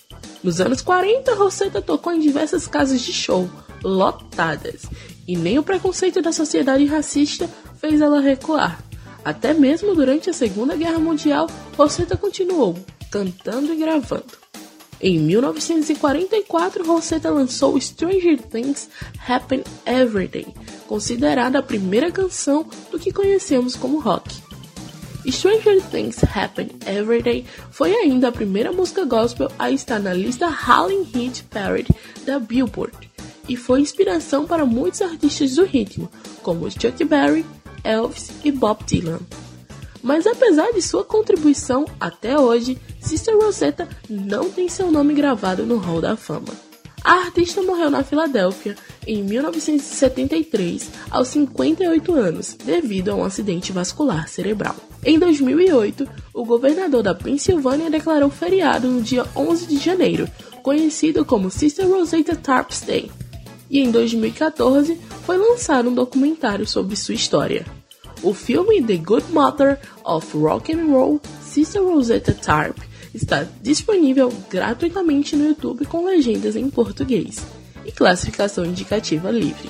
Nos 0.43 0.59
anos 0.59 0.81
40, 0.81 1.35
Rosetta 1.35 1.79
tocou 1.79 2.11
em 2.11 2.19
diversas 2.19 2.65
casas 2.65 3.01
de 3.01 3.13
show, 3.13 3.47
lotadas, 3.83 4.81
e 5.27 5.37
nem 5.37 5.59
o 5.59 5.63
preconceito 5.63 6.19
da 6.19 6.31
sociedade 6.31 6.87
racista 6.87 7.47
fez 7.79 8.01
ela 8.01 8.19
recuar. 8.19 8.83
Até 9.23 9.53
mesmo 9.53 9.93
durante 9.93 10.27
a 10.27 10.33
Segunda 10.33 10.75
Guerra 10.75 10.97
Mundial, 10.97 11.47
Rosetta 11.77 12.17
continuou 12.17 12.75
cantando 13.11 13.71
e 13.71 13.75
gravando. 13.75 14.41
Em 14.99 15.19
1944, 15.19 16.83
Rosetta 16.83 17.29
lançou 17.29 17.79
Stranger 17.79 18.41
Things 18.41 18.89
Happen 19.27 19.63
Every 19.85 20.27
Day, 20.27 20.47
considerada 20.87 21.59
a 21.59 21.63
primeira 21.63 22.11
canção 22.11 22.65
do 22.89 22.97
que 22.97 23.13
conhecemos 23.13 23.75
como 23.75 23.99
rock. 23.99 24.50
Stranger 25.29 25.81
Things 25.91 26.23
Happen 26.23 26.69
Every 26.85 27.21
Day 27.21 27.45
foi 27.69 27.93
ainda 27.93 28.29
a 28.29 28.31
primeira 28.31 28.71
música 28.71 29.05
gospel 29.05 29.51
a 29.59 29.69
estar 29.69 29.99
na 29.99 30.13
lista 30.13 30.47
Howling 30.47 31.03
Hit 31.03 31.43
Parade 31.43 31.93
da 32.25 32.39
Billboard 32.39 33.11
e 33.47 33.55
foi 33.55 33.81
inspiração 33.81 34.45
para 34.45 34.65
muitos 34.65 35.01
artistas 35.01 35.55
do 35.55 35.65
ritmo, 35.65 36.09
como 36.41 36.69
Chuck 36.71 37.03
Berry, 37.03 37.45
Elvis 37.83 38.31
e 38.43 38.51
Bob 38.51 38.83
Dylan. 38.85 39.19
Mas 40.01 40.25
apesar 40.25 40.71
de 40.71 40.81
sua 40.81 41.03
contribuição 41.03 41.85
até 41.99 42.39
hoje, 42.39 42.77
Sister 42.99 43.37
Rosetta 43.37 43.87
não 44.09 44.49
tem 44.49 44.67
seu 44.69 44.91
nome 44.91 45.13
gravado 45.13 45.65
no 45.65 45.77
Hall 45.77 46.01
da 46.01 46.15
Fama. 46.15 46.70
A 47.03 47.13
artista 47.13 47.63
morreu 47.63 47.89
na 47.89 48.03
Filadélfia 48.03 48.75
em 49.07 49.23
1973, 49.23 50.89
aos 51.09 51.29
58 51.29 52.13
anos, 52.13 52.55
devido 52.63 53.09
a 53.09 53.15
um 53.15 53.23
acidente 53.23 53.71
vascular 53.71 54.27
cerebral. 54.27 54.75
Em 55.03 55.17
2008, 55.17 56.07
o 56.31 56.45
governador 56.45 57.01
da 57.01 57.15
Pensilvânia 57.15 57.89
declarou 57.89 58.29
feriado 58.29 58.87
no 58.87 59.01
dia 59.01 59.25
11 59.35 59.65
de 59.65 59.77
janeiro, 59.77 60.29
conhecido 60.61 61.25
como 61.25 61.49
Sister 61.49 61.87
Rosetta 61.87 62.35
Tarps 62.35 62.81
Day. 62.81 63.11
E 63.67 63.79
em 63.79 63.89
2014 63.89 64.99
foi 65.25 65.37
lançado 65.37 65.89
um 65.89 65.95
documentário 65.95 66.67
sobre 66.67 66.95
sua 66.95 67.15
história. 67.15 67.65
O 68.21 68.31
filme 68.31 68.83
The 68.83 68.97
Good 68.97 69.31
Mother 69.31 69.79
of 70.05 70.37
Rock 70.37 70.71
and 70.71 70.85
Roll, 70.85 71.19
Sister 71.41 71.81
Rosetta 71.81 72.33
Tarp, 72.33 72.77
está 73.13 73.45
disponível 73.61 74.31
gratuitamente 74.49 75.35
no 75.35 75.47
YouTube 75.47 75.85
com 75.85 76.05
legendas 76.05 76.55
em 76.55 76.69
português 76.69 77.45
e 77.85 77.91
classificação 77.91 78.65
indicativa 78.65 79.31
livre. 79.31 79.69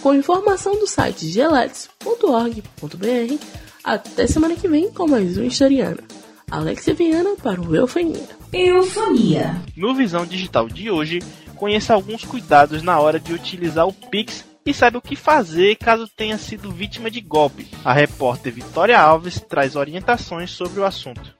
Com 0.00 0.14
informação 0.14 0.78
do 0.78 0.86
site 0.86 1.26
geletes.org.br, 1.28 3.44
até 3.82 4.26
semana 4.26 4.54
que 4.54 4.68
vem 4.68 4.90
com 4.90 5.06
mais 5.06 5.38
um 5.38 5.44
Historiana. 5.44 6.02
Alexia 6.50 6.94
Viana 6.94 7.34
para 7.42 7.60
o 7.60 7.74
Eufonia. 7.74 8.28
Eufonia. 8.52 9.60
No 9.76 9.94
Visão 9.94 10.26
Digital 10.26 10.68
de 10.68 10.90
hoje, 10.90 11.20
conheça 11.56 11.94
alguns 11.94 12.24
cuidados 12.24 12.82
na 12.82 13.00
hora 13.00 13.18
de 13.18 13.32
utilizar 13.32 13.88
o 13.88 13.92
Pix 13.92 14.44
e 14.66 14.72
saiba 14.72 14.98
o 14.98 15.02
que 15.02 15.16
fazer 15.16 15.76
caso 15.76 16.08
tenha 16.08 16.38
sido 16.38 16.70
vítima 16.70 17.10
de 17.10 17.20
golpe. 17.20 17.68
A 17.84 17.92
repórter 17.92 18.52
Vitória 18.52 18.98
Alves 18.98 19.40
traz 19.40 19.76
orientações 19.76 20.50
sobre 20.50 20.80
o 20.80 20.84
assunto. 20.84 21.34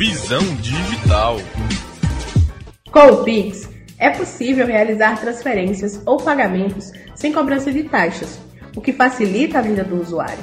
Visão 0.00 0.40
Digital. 0.62 1.36
Com 2.90 3.06
o 3.06 3.22
Pix, 3.22 3.68
é 3.98 4.08
possível 4.08 4.66
realizar 4.66 5.20
transferências 5.20 6.00
ou 6.06 6.16
pagamentos 6.16 6.90
sem 7.14 7.30
cobrança 7.30 7.70
de 7.70 7.82
taxas, 7.82 8.40
o 8.74 8.80
que 8.80 8.94
facilita 8.94 9.58
a 9.58 9.60
vida 9.60 9.84
do 9.84 10.00
usuário. 10.00 10.42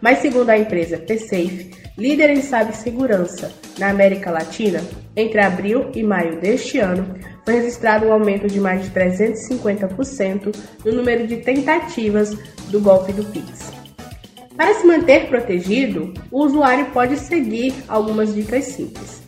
Mas 0.00 0.18
segundo 0.18 0.50
a 0.50 0.56
empresa 0.56 0.98
PSafe, 0.98 1.72
líder 1.98 2.30
em 2.30 2.42
cibersegurança 2.42 3.50
na 3.76 3.90
América 3.90 4.30
Latina, 4.30 4.80
entre 5.16 5.40
abril 5.40 5.90
e 5.96 6.04
maio 6.04 6.40
deste 6.40 6.78
ano, 6.78 7.18
foi 7.44 7.54
registrado 7.54 8.06
um 8.06 8.12
aumento 8.12 8.46
de 8.46 8.60
mais 8.60 8.84
de 8.84 8.90
350% 8.92 10.56
no 10.84 10.92
número 10.92 11.26
de 11.26 11.38
tentativas 11.38 12.38
do 12.68 12.78
golpe 12.78 13.12
do 13.12 13.24
Pix. 13.24 13.81
Para 14.56 14.74
se 14.74 14.86
manter 14.86 15.28
protegido, 15.28 16.12
o 16.30 16.44
usuário 16.44 16.86
pode 16.86 17.16
seguir 17.18 17.74
algumas 17.88 18.34
dicas 18.34 18.64
simples. 18.66 19.22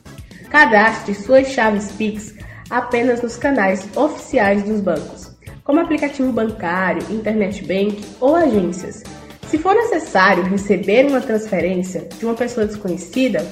Cadastre 0.50 1.14
suas 1.14 1.48
chaves 1.48 1.90
Pix 1.92 2.34
apenas 2.70 3.22
nos 3.22 3.36
canais 3.36 3.88
oficiais 3.96 4.62
dos 4.62 4.80
bancos, 4.80 5.34
como 5.64 5.80
aplicativo 5.80 6.30
bancário, 6.30 7.02
internet 7.10 7.64
bank 7.64 8.04
ou 8.20 8.36
agências. 8.36 9.02
Se 9.48 9.58
for 9.58 9.74
necessário 9.74 10.44
receber 10.44 11.06
uma 11.06 11.20
transferência 11.20 12.08
de 12.18 12.24
uma 12.24 12.34
pessoa 12.34 12.66
desconhecida, 12.66 13.48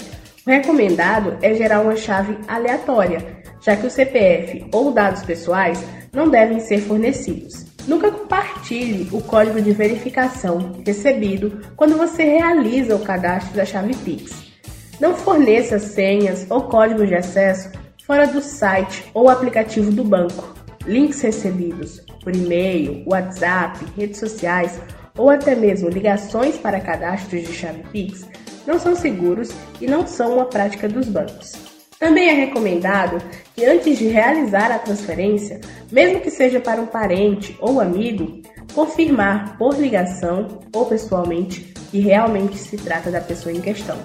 o 0.47 0.51
recomendado 0.51 1.39
é 1.41 1.55
gerar 1.55 1.81
uma 1.81 1.97
chave 1.97 2.37
aleatória, 2.47 3.43
já 3.61 3.77
que 3.77 3.87
o 3.87 3.91
CPF 3.91 4.67
ou 4.73 4.93
dados 4.93 5.23
pessoais 5.23 5.83
não 6.13 6.29
devem 6.29 6.61
ser 6.61 6.81
fornecidos. 6.81 7.72
Nunca 7.87 8.11
compartilhe 8.11 9.09
o 9.13 9.21
código 9.21 9.61
de 9.61 9.73
verificação 9.73 10.81
recebido 10.87 11.61
quando 11.77 11.97
você 11.97 12.23
realiza 12.23 12.95
o 12.95 13.01
cadastro 13.01 13.55
da 13.55 13.65
chave 13.65 13.97
Pix. 13.97 14.53
Não 15.01 15.15
forneça 15.15 15.79
senhas 15.79 16.47
ou 16.49 16.63
códigos 16.63 17.09
de 17.09 17.15
acesso 17.15 17.71
fora 18.07 18.27
do 18.27 18.41
site 18.41 19.05
ou 19.13 19.29
aplicativo 19.29 19.91
do 19.91 20.05
banco. 20.05 20.55
Links 20.87 21.21
recebidos 21.23 22.01
por 22.23 22.35
e-mail, 22.35 23.05
WhatsApp, 23.07 23.85
redes 23.97 24.19
sociais 24.19 24.81
ou 25.17 25.29
até 25.31 25.55
mesmo 25.55 25.89
ligações 25.89 26.57
para 26.57 26.81
cadastros 26.81 27.43
de 27.43 27.53
chave 27.53 27.83
Pix 27.93 28.27
não 28.67 28.79
são 28.79 28.95
seguros 28.95 29.51
e 29.81 29.87
não 29.87 30.07
são 30.07 30.35
uma 30.35 30.47
prática 30.47 30.89
dos 30.89 31.09
bancos. 31.09 31.72
Também 32.03 32.31
é 32.31 32.33
recomendado 32.33 33.23
que 33.55 33.65
antes 33.65 33.97
de 33.97 34.09
realizar 34.09 34.73
a 34.73 34.79
transferência, 34.81 35.61
mesmo 35.89 36.19
que 36.19 36.33
seja 36.33 36.59
para 36.59 36.81
um 36.81 36.87
parente 36.87 37.57
ou 37.61 37.81
amigo, 37.81 38.43
confirmar 38.75 39.57
por 39.57 39.79
ligação 39.79 40.59
ou 40.75 40.85
pessoalmente 40.87 41.61
que 41.93 42.01
realmente 42.01 42.59
se 42.59 42.77
trata 42.77 43.09
da 43.09 43.21
pessoa 43.21 43.55
em 43.55 43.61
questão, 43.61 43.97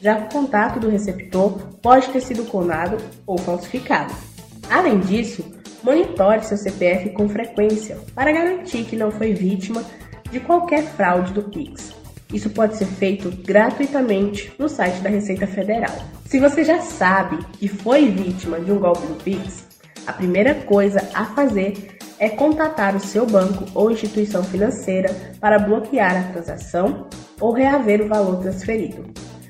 já 0.00 0.14
que 0.14 0.26
o 0.26 0.40
contato 0.40 0.78
do 0.78 0.88
receptor 0.88 1.58
pode 1.82 2.10
ter 2.10 2.20
sido 2.20 2.44
clonado 2.44 2.98
ou 3.26 3.36
falsificado. 3.36 4.14
Além 4.70 5.00
disso, 5.00 5.44
monitore 5.82 6.44
seu 6.44 6.56
CPF 6.56 7.10
com 7.10 7.28
frequência 7.28 7.98
para 8.14 8.30
garantir 8.30 8.84
que 8.84 8.94
não 8.94 9.10
foi 9.10 9.32
vítima 9.32 9.84
de 10.30 10.38
qualquer 10.38 10.84
fraude 10.84 11.32
do 11.32 11.42
Pix. 11.42 11.99
Isso 12.32 12.50
pode 12.50 12.76
ser 12.76 12.86
feito 12.86 13.30
gratuitamente 13.44 14.52
no 14.58 14.68
site 14.68 15.00
da 15.00 15.10
Receita 15.10 15.46
Federal. 15.46 15.94
Se 16.26 16.38
você 16.38 16.64
já 16.64 16.80
sabe 16.80 17.38
que 17.58 17.66
foi 17.66 18.08
vítima 18.08 18.60
de 18.60 18.70
um 18.70 18.78
golpe 18.78 19.06
do 19.06 19.22
Pix, 19.22 19.64
a 20.06 20.12
primeira 20.12 20.54
coisa 20.54 21.08
a 21.12 21.24
fazer 21.26 21.98
é 22.18 22.28
contatar 22.28 22.94
o 22.94 23.00
seu 23.00 23.26
banco 23.26 23.64
ou 23.74 23.90
instituição 23.90 24.44
financeira 24.44 25.14
para 25.40 25.58
bloquear 25.58 26.16
a 26.16 26.32
transação 26.32 27.06
ou 27.40 27.52
reaver 27.52 28.02
o 28.02 28.08
valor 28.08 28.40
transferido. 28.40 29.06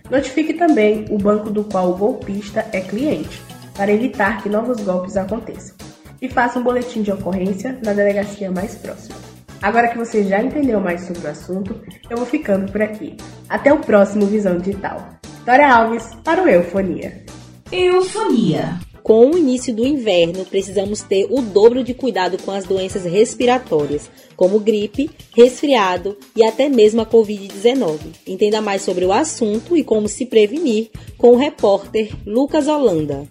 Notifique 0.08 0.54
também 0.54 1.04
o 1.10 1.18
banco 1.18 1.50
do 1.50 1.64
qual 1.64 1.90
o 1.90 1.96
golpista 1.96 2.66
é 2.72 2.80
cliente, 2.80 3.42
para 3.74 3.92
evitar 3.92 4.42
que 4.42 4.48
novos 4.48 4.80
golpes 4.80 5.16
aconteçam. 5.16 5.76
E 6.20 6.28
faça 6.28 6.58
um 6.58 6.62
boletim 6.62 7.02
de 7.02 7.12
ocorrência 7.12 7.78
na 7.82 7.92
delegacia 7.92 8.50
mais 8.50 8.74
próxima. 8.74 9.29
Agora 9.62 9.88
que 9.88 9.98
você 9.98 10.24
já 10.24 10.42
entendeu 10.42 10.80
mais 10.80 11.02
sobre 11.02 11.26
o 11.26 11.30
assunto, 11.30 11.80
eu 12.08 12.16
vou 12.16 12.26
ficando 12.26 12.70
por 12.72 12.80
aqui. 12.80 13.16
Até 13.48 13.72
o 13.72 13.78
próximo 13.78 14.26
Visão 14.26 14.58
Digital. 14.58 15.06
Dora 15.44 15.74
Alves 15.74 16.04
para 16.24 16.42
o 16.42 16.48
Eufonia. 16.48 17.24
Eufonia. 17.70 18.78
Com 19.02 19.30
o 19.30 19.38
início 19.38 19.74
do 19.74 19.86
inverno, 19.86 20.44
precisamos 20.44 21.02
ter 21.02 21.26
o 21.30 21.40
dobro 21.40 21.82
de 21.82 21.94
cuidado 21.94 22.36
com 22.42 22.50
as 22.50 22.64
doenças 22.64 23.04
respiratórias, 23.04 24.10
como 24.36 24.60
gripe, 24.60 25.10
resfriado 25.34 26.16
e 26.36 26.44
até 26.44 26.68
mesmo 26.68 27.00
a 27.00 27.06
Covid-19. 27.06 27.98
Entenda 28.26 28.60
mais 28.60 28.82
sobre 28.82 29.04
o 29.04 29.12
assunto 29.12 29.76
e 29.76 29.82
como 29.82 30.08
se 30.08 30.26
prevenir 30.26 30.90
com 31.16 31.30
o 31.30 31.36
repórter 31.36 32.10
Lucas 32.26 32.68
Holanda. 32.68 33.26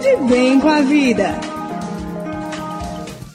De 0.00 0.16
bem 0.28 0.60
com 0.60 0.68
a 0.68 0.80
vida. 0.80 1.63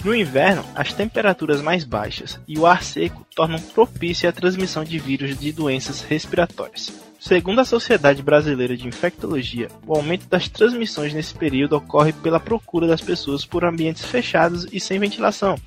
No 0.03 0.15
inverno, 0.15 0.63
as 0.75 0.93
temperaturas 0.93 1.61
mais 1.61 1.83
baixas 1.83 2.39
e 2.47 2.57
o 2.57 2.65
ar 2.65 2.83
seco 2.83 3.25
tornam 3.35 3.59
propícia 3.59 4.29
a 4.29 4.33
transmissão 4.33 4.83
de 4.83 4.97
vírus 4.97 5.37
de 5.37 5.51
doenças 5.51 6.01
respiratórias. 6.01 6.91
Segundo 7.19 7.59
a 7.59 7.65
Sociedade 7.65 8.23
Brasileira 8.23 8.77
de 8.77 8.87
Infectologia, 8.87 9.67
o 9.85 9.93
aumento 9.93 10.25
das 10.27 10.47
transmissões 10.47 11.13
nesse 11.13 11.33
período 11.33 11.75
ocorre 11.75 12.13
pela 12.13 12.39
procura 12.39 12.87
das 12.87 13.01
pessoas 13.01 13.43
por 13.43 13.65
ambientes 13.65 14.05
fechados 14.05 14.65
e 14.71 14.79
sem 14.79 14.97
ventilação, 14.99 15.57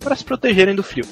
para 0.00 0.16
se 0.16 0.24
protegerem 0.24 0.74
do 0.74 0.82
frio, 0.82 1.04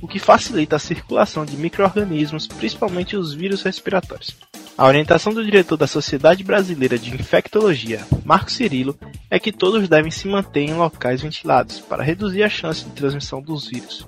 o 0.00 0.08
que 0.08 0.18
facilita 0.18 0.76
a 0.76 0.78
circulação 0.78 1.44
de 1.44 1.54
micro-organismos, 1.54 2.46
principalmente 2.46 3.14
os 3.14 3.34
vírus 3.34 3.62
respiratórios. 3.62 4.34
A 4.76 4.86
orientação 4.86 5.34
do 5.34 5.44
diretor 5.44 5.76
da 5.76 5.86
Sociedade 5.86 6.42
Brasileira 6.42 6.98
de 6.98 7.14
Infectologia, 7.14 8.00
Marco 8.24 8.50
Cirilo, 8.50 8.98
é 9.30 9.38
que 9.38 9.52
todos 9.52 9.86
devem 9.88 10.10
se 10.10 10.26
manter 10.26 10.62
em 10.62 10.74
locais 10.74 11.20
ventilados 11.20 11.78
para 11.78 12.02
reduzir 12.02 12.42
a 12.42 12.48
chance 12.48 12.84
de 12.84 12.90
transmissão 12.92 13.42
dos 13.42 13.68
vírus. 13.68 14.06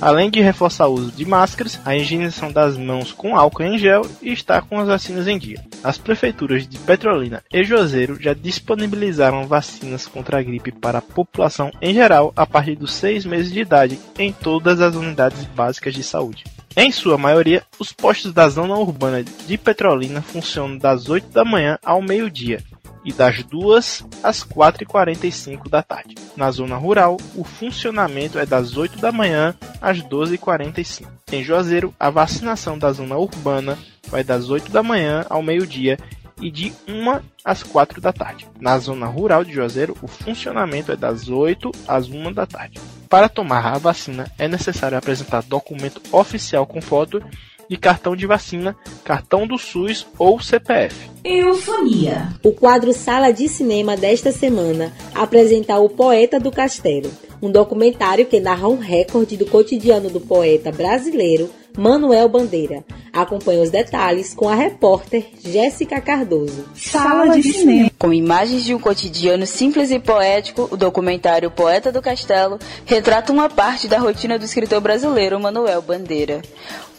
Além 0.00 0.30
de 0.30 0.40
reforçar 0.40 0.86
o 0.86 0.94
uso 0.94 1.12
de 1.12 1.26
máscaras, 1.26 1.78
a 1.84 1.94
higienização 1.94 2.50
das 2.50 2.78
mãos 2.78 3.12
com 3.12 3.36
álcool 3.36 3.64
em 3.64 3.78
gel 3.78 4.02
e 4.22 4.32
estar 4.32 4.62
com 4.62 4.78
as 4.78 4.88
vacinas 4.88 5.26
em 5.26 5.38
dia. 5.38 5.62
As 5.84 5.98
prefeituras 5.98 6.66
de 6.66 6.78
Petrolina 6.78 7.42
e 7.52 7.62
Juazeiro 7.62 8.16
já 8.18 8.32
disponibilizaram 8.32 9.46
vacinas 9.46 10.06
contra 10.06 10.38
a 10.38 10.42
gripe 10.42 10.72
para 10.72 10.98
a 10.98 11.02
população 11.02 11.70
em 11.82 11.92
geral 11.92 12.32
a 12.34 12.46
partir 12.46 12.76
dos 12.76 12.94
seis 12.94 13.26
meses 13.26 13.52
de 13.52 13.60
idade 13.60 13.98
em 14.18 14.32
todas 14.32 14.80
as 14.80 14.94
unidades 14.94 15.44
básicas 15.44 15.92
de 15.92 16.02
saúde. 16.02 16.44
Em 16.76 16.92
sua 16.92 17.18
maioria, 17.18 17.64
os 17.80 17.92
postos 17.92 18.32
da 18.32 18.48
zona 18.48 18.76
urbana 18.76 19.24
de 19.24 19.58
Petrolina 19.58 20.22
funcionam 20.22 20.78
das 20.78 21.08
8 21.08 21.28
da 21.30 21.44
manhã 21.44 21.76
ao 21.84 22.00
meio-dia 22.00 22.62
e 23.04 23.12
das 23.12 23.42
2 23.42 24.06
às 24.22 24.44
4h45 24.44 25.68
da 25.68 25.82
tarde. 25.82 26.14
Na 26.36 26.48
zona 26.52 26.76
rural, 26.76 27.16
o 27.34 27.42
funcionamento 27.42 28.38
é 28.38 28.46
das 28.46 28.76
8 28.76 28.98
da 28.98 29.10
manhã 29.10 29.52
às 29.80 29.98
12h45. 29.98 31.06
Em 31.32 31.42
Juazeiro, 31.42 31.92
a 31.98 32.08
vacinação 32.08 32.78
da 32.78 32.92
zona 32.92 33.16
urbana 33.16 33.76
vai 34.06 34.22
das 34.22 34.48
8 34.48 34.70
da 34.70 34.82
manhã 34.82 35.26
ao 35.28 35.42
meio-dia 35.42 35.98
e 36.40 36.52
de 36.52 36.72
1 36.86 37.20
às 37.44 37.64
4 37.64 38.00
da 38.00 38.12
tarde. 38.12 38.46
Na 38.60 38.78
zona 38.78 39.06
rural 39.06 39.42
de 39.42 39.52
Juazeiro, 39.52 39.96
o 40.00 40.06
funcionamento 40.06 40.92
é 40.92 40.96
das 40.96 41.28
8 41.28 41.72
às 41.88 42.08
1 42.08 42.32
da 42.32 42.46
tarde. 42.46 42.80
Para 43.10 43.28
tomar 43.28 43.74
a 43.74 43.76
vacina, 43.76 44.30
é 44.38 44.46
necessário 44.46 44.96
apresentar 44.96 45.42
documento 45.42 46.00
oficial 46.12 46.64
com 46.64 46.80
foto 46.80 47.20
de 47.68 47.76
cartão 47.76 48.14
de 48.14 48.24
vacina, 48.24 48.76
cartão 49.02 49.48
do 49.48 49.58
SUS 49.58 50.06
ou 50.16 50.40
CPF. 50.40 51.10
Eufonia. 51.24 52.28
O 52.44 52.52
quadro 52.52 52.92
Sala 52.92 53.32
de 53.32 53.48
Cinema 53.48 53.96
desta 53.96 54.30
semana 54.30 54.92
apresenta 55.12 55.76
O 55.78 55.88
Poeta 55.88 56.38
do 56.38 56.52
Castelo, 56.52 57.10
um 57.42 57.50
documentário 57.50 58.26
que 58.26 58.38
narra 58.38 58.68
um 58.68 58.78
recorde 58.78 59.36
do 59.36 59.44
cotidiano 59.44 60.08
do 60.08 60.20
poeta 60.20 60.70
brasileiro 60.70 61.50
Manuel 61.76 62.28
Bandeira. 62.28 62.84
Acompanhe 63.12 63.60
os 63.60 63.70
detalhes 63.70 64.34
com 64.34 64.48
a 64.48 64.54
repórter 64.54 65.26
Jéssica 65.42 66.00
Cardoso. 66.00 66.64
Sala 66.74 67.28
de 67.36 67.42
cinema. 67.42 67.90
Com 67.98 68.12
imagens 68.12 68.64
de 68.64 68.74
um 68.74 68.78
cotidiano 68.78 69.46
simples 69.46 69.90
e 69.90 69.98
poético, 69.98 70.68
o 70.70 70.76
documentário 70.76 71.50
Poeta 71.50 71.90
do 71.90 72.00
Castelo 72.00 72.58
retrata 72.86 73.32
uma 73.32 73.48
parte 73.48 73.88
da 73.88 73.98
rotina 73.98 74.38
do 74.38 74.44
escritor 74.44 74.80
brasileiro 74.80 75.40
Manuel 75.40 75.82
Bandeira. 75.82 76.40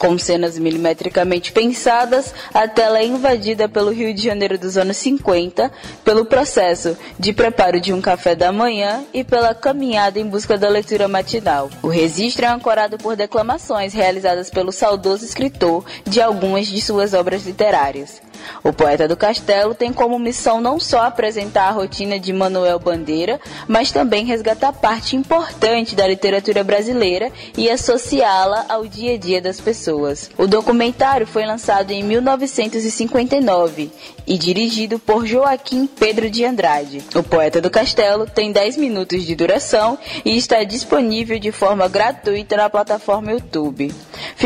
Com 0.02 0.18
cenas 0.18 0.58
milimetricamente 0.58 1.52
pensadas, 1.52 2.34
a 2.52 2.68
tela 2.68 2.98
é 2.98 3.06
invadida 3.06 3.70
pelo 3.70 3.92
Rio 3.92 4.12
de 4.16 4.24
Janeiro 4.24 4.58
dos 4.58 4.76
anos 4.76 4.98
50, 4.98 5.72
pelo 6.04 6.26
processo 6.26 6.98
de 7.20 7.32
preparo 7.32 7.80
de 7.80 7.94
um 7.94 8.02
café 8.02 8.34
da 8.34 8.52
manhã 8.52 9.04
e 9.14 9.24
pela 9.24 9.54
caminhada 9.54 10.20
em 10.20 10.26
busca 10.26 10.58
da 10.58 10.68
leitura 10.68 11.08
matinal. 11.08 11.70
O 11.84 11.88
registro 11.88 12.46
é 12.46 12.50
ancorado 12.50 12.98
por 12.98 13.16
declamações 13.16 13.94
realizadas 13.94 14.50
pelo 14.50 14.71
saudoso 14.72 15.26
escritor 15.26 15.84
de 16.06 16.22
algumas 16.22 16.68
de 16.68 16.82
suas 16.82 17.14
obras 17.14 17.46
literárias. 17.46 18.22
O 18.64 18.74
poeta 18.74 19.08
do 19.08 19.18
Castelo 19.18 19.74
tem 19.74 19.92
como 19.94 20.18
missão 20.20 20.62
não 20.62 20.80
só 20.80 21.02
apresentar 21.06 21.68
a 21.68 21.72
rotina 21.72 22.20
de 22.20 22.34
Manuel 22.34 22.80
Bandeira, 22.80 23.40
mas 23.68 23.92
também 23.92 24.26
resgatar 24.26 24.74
parte 24.74 25.16
importante 25.16 25.96
da 25.96 26.08
literatura 26.08 26.64
brasileira 26.64 27.32
e 27.58 27.70
associá-la 27.70 28.66
ao 28.70 28.86
dia 28.86 29.16
a 29.16 29.18
dia 29.18 29.42
das 29.42 29.60
pessoas. 29.60 30.30
O 30.38 30.48
documentário 30.48 31.28
foi 31.28 31.46
lançado 31.46 31.92
em 31.92 32.04
1959 32.04 33.92
e 34.28 34.38
dirigido 34.38 35.00
por 35.00 35.26
Joaquim 35.26 35.88
Pedro 35.88 36.30
de 36.30 36.46
Andrade. 36.46 37.04
O 37.16 37.24
poeta 37.24 37.60
do 37.60 37.70
Castelo 37.70 38.26
tem 38.26 38.52
10 38.52 38.78
minutos 38.78 39.26
de 39.26 39.36
duração 39.36 39.98
e 40.24 40.38
está 40.38 40.64
disponível 40.64 41.40
de 41.40 41.52
forma 41.52 41.88
gratuita 41.88 42.58
na 42.58 42.70
plataforma 42.70 43.32
YouTube. 43.32 43.94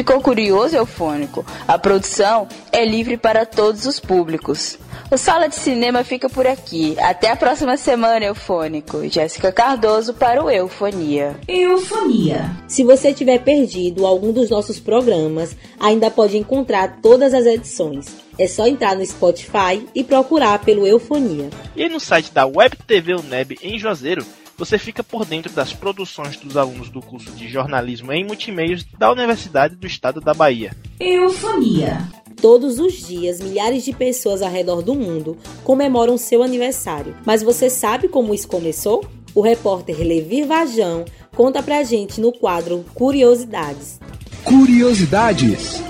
Ficou 0.05 0.21
curioso, 0.21 0.75
Eufônico? 0.75 1.43
A 1.67 1.79
produção 1.79 2.47
é 2.71 2.85
livre 2.85 3.17
para 3.17 3.43
todos 3.43 3.87
os 3.87 3.99
públicos. 3.99 4.77
O 5.09 5.17
Sala 5.17 5.49
de 5.49 5.55
Cinema 5.55 6.03
fica 6.03 6.29
por 6.29 6.45
aqui. 6.45 6.95
Até 6.99 7.31
a 7.31 7.35
próxima 7.35 7.75
semana, 7.75 8.23
Eufônico. 8.23 9.09
Jéssica 9.09 9.51
Cardoso 9.51 10.13
para 10.13 10.43
o 10.43 10.51
Eufonia. 10.51 11.35
Eufonia. 11.47 12.55
Se 12.67 12.83
você 12.83 13.15
tiver 13.15 13.39
perdido 13.39 14.05
algum 14.05 14.31
dos 14.31 14.51
nossos 14.51 14.79
programas, 14.79 15.57
ainda 15.79 16.11
pode 16.11 16.37
encontrar 16.37 16.99
todas 17.01 17.33
as 17.33 17.47
edições. 17.47 18.05
É 18.37 18.47
só 18.47 18.67
entrar 18.67 18.95
no 18.95 19.03
Spotify 19.03 19.87
e 19.95 20.03
procurar 20.03 20.59
pelo 20.59 20.85
Eufonia. 20.85 21.49
E 21.75 21.89
no 21.89 21.99
site 21.99 22.31
da 22.31 22.45
Web 22.45 22.77
TV 22.85 23.15
UNEB 23.15 23.57
em 23.59 23.79
Juazeiro, 23.79 24.23
você 24.57 24.77
fica 24.77 25.03
por 25.03 25.25
dentro 25.25 25.51
das 25.51 25.73
produções 25.73 26.37
dos 26.37 26.55
alunos 26.55 26.89
do 26.89 27.01
curso 27.01 27.31
de 27.31 27.47
jornalismo 27.47 28.11
em 28.11 28.23
multimeios 28.23 28.85
da 28.97 29.11
Universidade 29.11 29.75
do 29.75 29.85
Estado 29.85 30.21
da 30.21 30.33
Bahia. 30.33 30.75
Eufonia. 30.99 32.07
Todos 32.41 32.79
os 32.79 32.93
dias, 32.93 33.39
milhares 33.39 33.83
de 33.83 33.93
pessoas 33.93 34.41
ao 34.41 34.51
redor 34.51 34.81
do 34.81 34.93
mundo 34.93 35.37
comemoram 35.63 36.17
seu 36.17 36.43
aniversário. 36.43 37.15
Mas 37.25 37.41
você 37.41 37.69
sabe 37.69 38.07
como 38.07 38.33
isso 38.33 38.47
começou? 38.47 39.05
O 39.33 39.41
repórter 39.41 39.99
Levi 39.99 40.43
Vajão 40.43 41.03
conta 41.35 41.61
pra 41.61 41.83
gente 41.83 42.21
no 42.21 42.31
quadro 42.31 42.85
Curiosidades. 42.93 43.99
Curiosidades. 44.43 45.81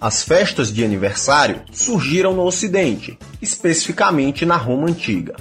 As 0.00 0.24
festas 0.24 0.72
de 0.72 0.84
aniversário 0.84 1.62
surgiram 1.72 2.34
no 2.34 2.42
Ocidente, 2.42 3.16
especificamente 3.40 4.44
na 4.44 4.56
Roma 4.56 4.88
Antiga. 4.88 5.36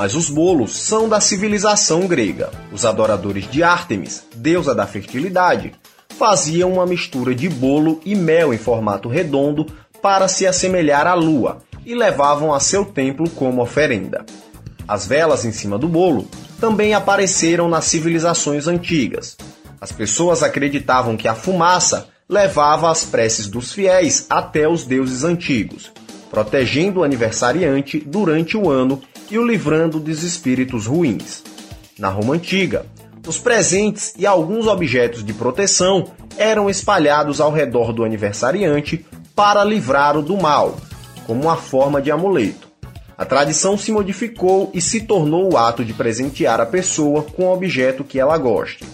Mas 0.00 0.14
os 0.14 0.30
bolos 0.30 0.78
são 0.78 1.10
da 1.10 1.20
civilização 1.20 2.06
grega. 2.06 2.48
Os 2.72 2.86
adoradores 2.86 3.46
de 3.50 3.62
Ártemis, 3.62 4.24
deusa 4.34 4.74
da 4.74 4.86
fertilidade, 4.86 5.74
faziam 6.18 6.72
uma 6.72 6.86
mistura 6.86 7.34
de 7.34 7.50
bolo 7.50 8.00
e 8.02 8.14
mel 8.14 8.54
em 8.54 8.56
formato 8.56 9.10
redondo 9.10 9.66
para 10.00 10.26
se 10.26 10.46
assemelhar 10.46 11.06
à 11.06 11.12
lua 11.12 11.58
e 11.84 11.94
levavam 11.94 12.54
a 12.54 12.58
seu 12.60 12.82
templo 12.82 13.28
como 13.28 13.60
oferenda. 13.60 14.24
As 14.88 15.06
velas 15.06 15.44
em 15.44 15.52
cima 15.52 15.76
do 15.76 15.86
bolo 15.86 16.26
também 16.58 16.94
apareceram 16.94 17.68
nas 17.68 17.84
civilizações 17.84 18.66
antigas. 18.66 19.36
As 19.78 19.92
pessoas 19.92 20.42
acreditavam 20.42 21.14
que 21.14 21.28
a 21.28 21.34
fumaça 21.34 22.08
levava 22.26 22.90
as 22.90 23.04
preces 23.04 23.46
dos 23.46 23.70
fiéis 23.70 24.24
até 24.30 24.66
os 24.66 24.86
deuses 24.86 25.24
antigos, 25.24 25.92
protegendo 26.30 27.00
o 27.00 27.04
aniversariante 27.04 28.00
durante 28.00 28.56
o 28.56 28.70
ano 28.70 29.02
e 29.30 29.38
o 29.38 29.46
livrando 29.46 30.00
dos 30.00 30.22
espíritos 30.22 30.86
ruins. 30.86 31.42
Na 31.98 32.08
Roma 32.08 32.34
Antiga, 32.34 32.86
os 33.26 33.38
presentes 33.38 34.14
e 34.18 34.26
alguns 34.26 34.66
objetos 34.66 35.24
de 35.24 35.32
proteção 35.32 36.06
eram 36.36 36.70
espalhados 36.70 37.40
ao 37.40 37.52
redor 37.52 37.92
do 37.92 38.04
aniversariante 38.04 39.04
para 39.34 39.62
livrá-lo 39.62 40.22
do 40.22 40.36
mal, 40.36 40.76
como 41.26 41.42
uma 41.42 41.56
forma 41.56 42.00
de 42.00 42.10
amuleto. 42.10 42.68
A 43.16 43.24
tradição 43.26 43.76
se 43.76 43.92
modificou 43.92 44.70
e 44.72 44.80
se 44.80 45.02
tornou 45.02 45.52
o 45.52 45.58
ato 45.58 45.84
de 45.84 45.92
presentear 45.92 46.58
a 46.58 46.66
pessoa 46.66 47.22
com 47.22 47.44
um 47.44 47.52
objeto 47.52 48.02
que 48.02 48.18
ela 48.18 48.38
goste. 48.38 48.84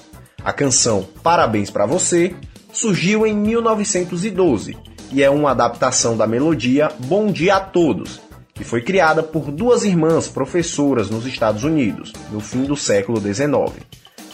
A 0.44 0.52
canção 0.52 1.06
Parabéns 1.22 1.70
para 1.70 1.86
Você 1.86 2.34
surgiu 2.72 3.24
em 3.24 3.34
1912 3.34 4.76
e 5.12 5.22
é 5.22 5.30
uma 5.30 5.52
adaptação 5.52 6.16
da 6.16 6.26
melodia 6.26 6.90
Bom 6.98 7.30
Dia 7.30 7.56
a 7.56 7.60
Todos, 7.60 8.20
que 8.56 8.64
foi 8.64 8.80
criada 8.80 9.22
por 9.22 9.52
duas 9.52 9.84
irmãs 9.84 10.26
professoras 10.26 11.10
nos 11.10 11.26
Estados 11.26 11.62
Unidos, 11.62 12.12
no 12.32 12.40
fim 12.40 12.64
do 12.64 12.74
século 12.74 13.20
XIX. 13.20 13.84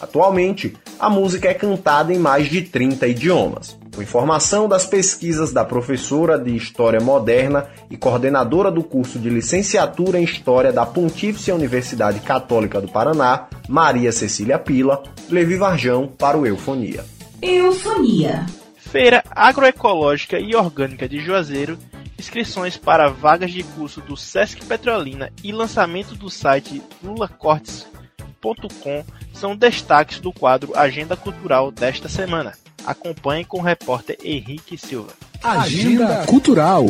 Atualmente, 0.01 0.75
a 0.99 1.11
música 1.11 1.49
é 1.49 1.55
cantada 1.55 2.13
em 2.13 2.19
mais 2.19 2.49
de 2.49 2.63
30 2.63 3.07
idiomas. 3.09 3.77
Com 3.95 4.01
informação 4.01 4.69
das 4.69 4.87
pesquisas 4.87 5.53
da 5.53 5.65
professora 5.65 6.39
de 6.39 6.57
História 6.57 7.01
Moderna 7.01 7.67
e 7.91 7.97
coordenadora 7.97 8.71
do 8.71 8.83
curso 8.83 9.19
de 9.19 9.29
Licenciatura 9.29 10.19
em 10.19 10.25
História 10.25 10.73
da 10.73 10.87
Pontífice 10.87 11.53
Universidade 11.53 12.21
Católica 12.21 12.81
do 12.81 12.89
Paraná, 12.89 13.49
Maria 13.69 14.11
Cecília 14.11 14.59
Pila, 14.59 15.03
Levi 15.29 15.57
Varjão 15.57 16.09
para 16.19 16.39
o 16.39 16.47
Eufonia. 16.47 17.05
Eufonia. 17.41 18.47
Feira 18.77 19.23
Agroecológica 19.31 20.39
e 20.39 20.55
Orgânica 20.55 21.09
de 21.09 21.19
Juazeiro, 21.19 21.79
inscrições 22.23 22.77
para 22.77 23.09
vagas 23.09 23.51
de 23.51 23.65
curso 23.65 24.01
do 24.01 24.17
Sesc 24.17 24.65
Petrolina 24.65 25.33
e 25.43 25.51
lançamento 25.51 26.15
do 26.15 26.31
site 26.31 26.81
lulacortes.com 27.03 29.05
são 29.33 29.57
destaques 29.57 30.21
do 30.21 30.33
quadro 30.33 30.73
Agenda 30.77 31.17
Cultural 31.17 31.73
desta 31.73 32.09
semana. 32.09 32.53
Acompanhe 32.87 33.45
com 33.45 33.59
o 33.59 33.63
repórter 33.63 34.17
Henrique 34.23 34.79
Silva. 34.79 35.13
Agenda 35.43 36.25
Cultural. 36.25 36.87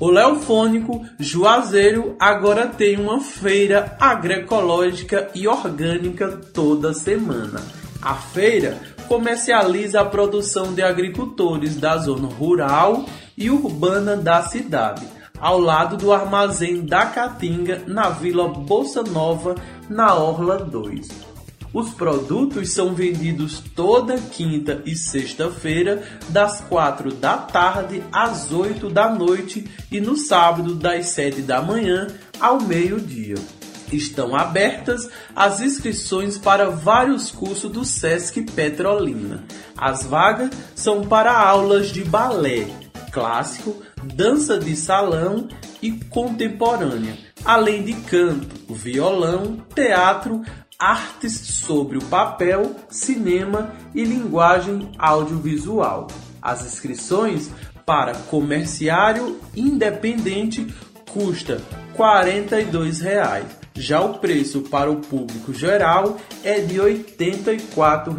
O 0.00 0.10
Leofônico 0.10 1.06
Juazeiro 1.20 2.16
agora 2.18 2.66
tem 2.66 2.98
uma 2.98 3.20
feira 3.20 3.96
agroecológica 4.00 5.30
e 5.36 5.46
orgânica 5.46 6.36
toda 6.52 6.92
semana. 6.92 7.62
A 8.02 8.14
feira 8.14 8.76
comercializa 9.06 10.00
a 10.00 10.04
produção 10.04 10.74
de 10.74 10.82
agricultores 10.82 11.76
da 11.76 11.96
zona 11.96 12.26
rural 12.26 13.04
e 13.36 13.50
urbana 13.50 14.16
da 14.16 14.42
cidade, 14.42 15.06
ao 15.38 15.58
lado 15.58 15.96
do 15.96 16.12
armazém 16.12 16.84
da 16.84 17.06
Caatinga, 17.06 17.82
na 17.86 18.08
Vila 18.08 18.48
Bolsa 18.48 19.02
Nova, 19.02 19.54
na 19.88 20.14
Orla 20.14 20.58
2. 20.58 21.34
Os 21.74 21.90
produtos 21.90 22.72
são 22.72 22.94
vendidos 22.94 23.60
toda 23.74 24.16
quinta 24.16 24.80
e 24.86 24.94
sexta-feira, 24.94 26.04
das 26.28 26.60
4 26.60 27.12
da 27.14 27.36
tarde 27.36 28.00
às 28.12 28.52
8 28.52 28.88
da 28.88 29.12
noite 29.12 29.68
e 29.90 30.00
no 30.00 30.16
sábado, 30.16 30.76
das 30.76 31.06
7 31.06 31.42
da 31.42 31.60
manhã 31.60 32.06
ao 32.38 32.60
meio-dia. 32.60 33.34
Estão 33.92 34.36
abertas 34.36 35.08
as 35.34 35.60
inscrições 35.60 36.38
para 36.38 36.70
vários 36.70 37.32
cursos 37.32 37.70
do 37.70 37.84
SESC 37.84 38.42
Petrolina. 38.42 39.44
As 39.76 40.04
vagas 40.04 40.50
são 40.76 41.04
para 41.04 41.36
aulas 41.36 41.88
de 41.88 42.04
balé, 42.04 42.68
clássico, 43.14 43.80
dança 44.02 44.58
de 44.58 44.74
salão 44.74 45.48
e 45.80 45.92
contemporânea, 45.92 47.16
além 47.44 47.84
de 47.84 47.94
canto, 47.94 48.74
violão, 48.74 49.64
teatro, 49.72 50.42
artes 50.76 51.32
sobre 51.32 51.96
o 51.96 52.04
papel, 52.06 52.74
cinema 52.90 53.72
e 53.94 54.04
linguagem 54.04 54.90
audiovisual. 54.98 56.08
As 56.42 56.66
inscrições 56.66 57.50
para 57.86 58.14
comerciário 58.14 59.40
independente 59.54 60.74
custa 61.10 61.62
42 61.94 63.00
reais. 63.00 63.46
Já 63.76 64.00
o 64.00 64.18
preço 64.18 64.62
para 64.62 64.90
o 64.90 64.96
público 64.96 65.54
geral 65.54 66.18
é 66.42 66.60
de 66.60 66.74
R$ 66.74 66.80
84. 66.80 68.14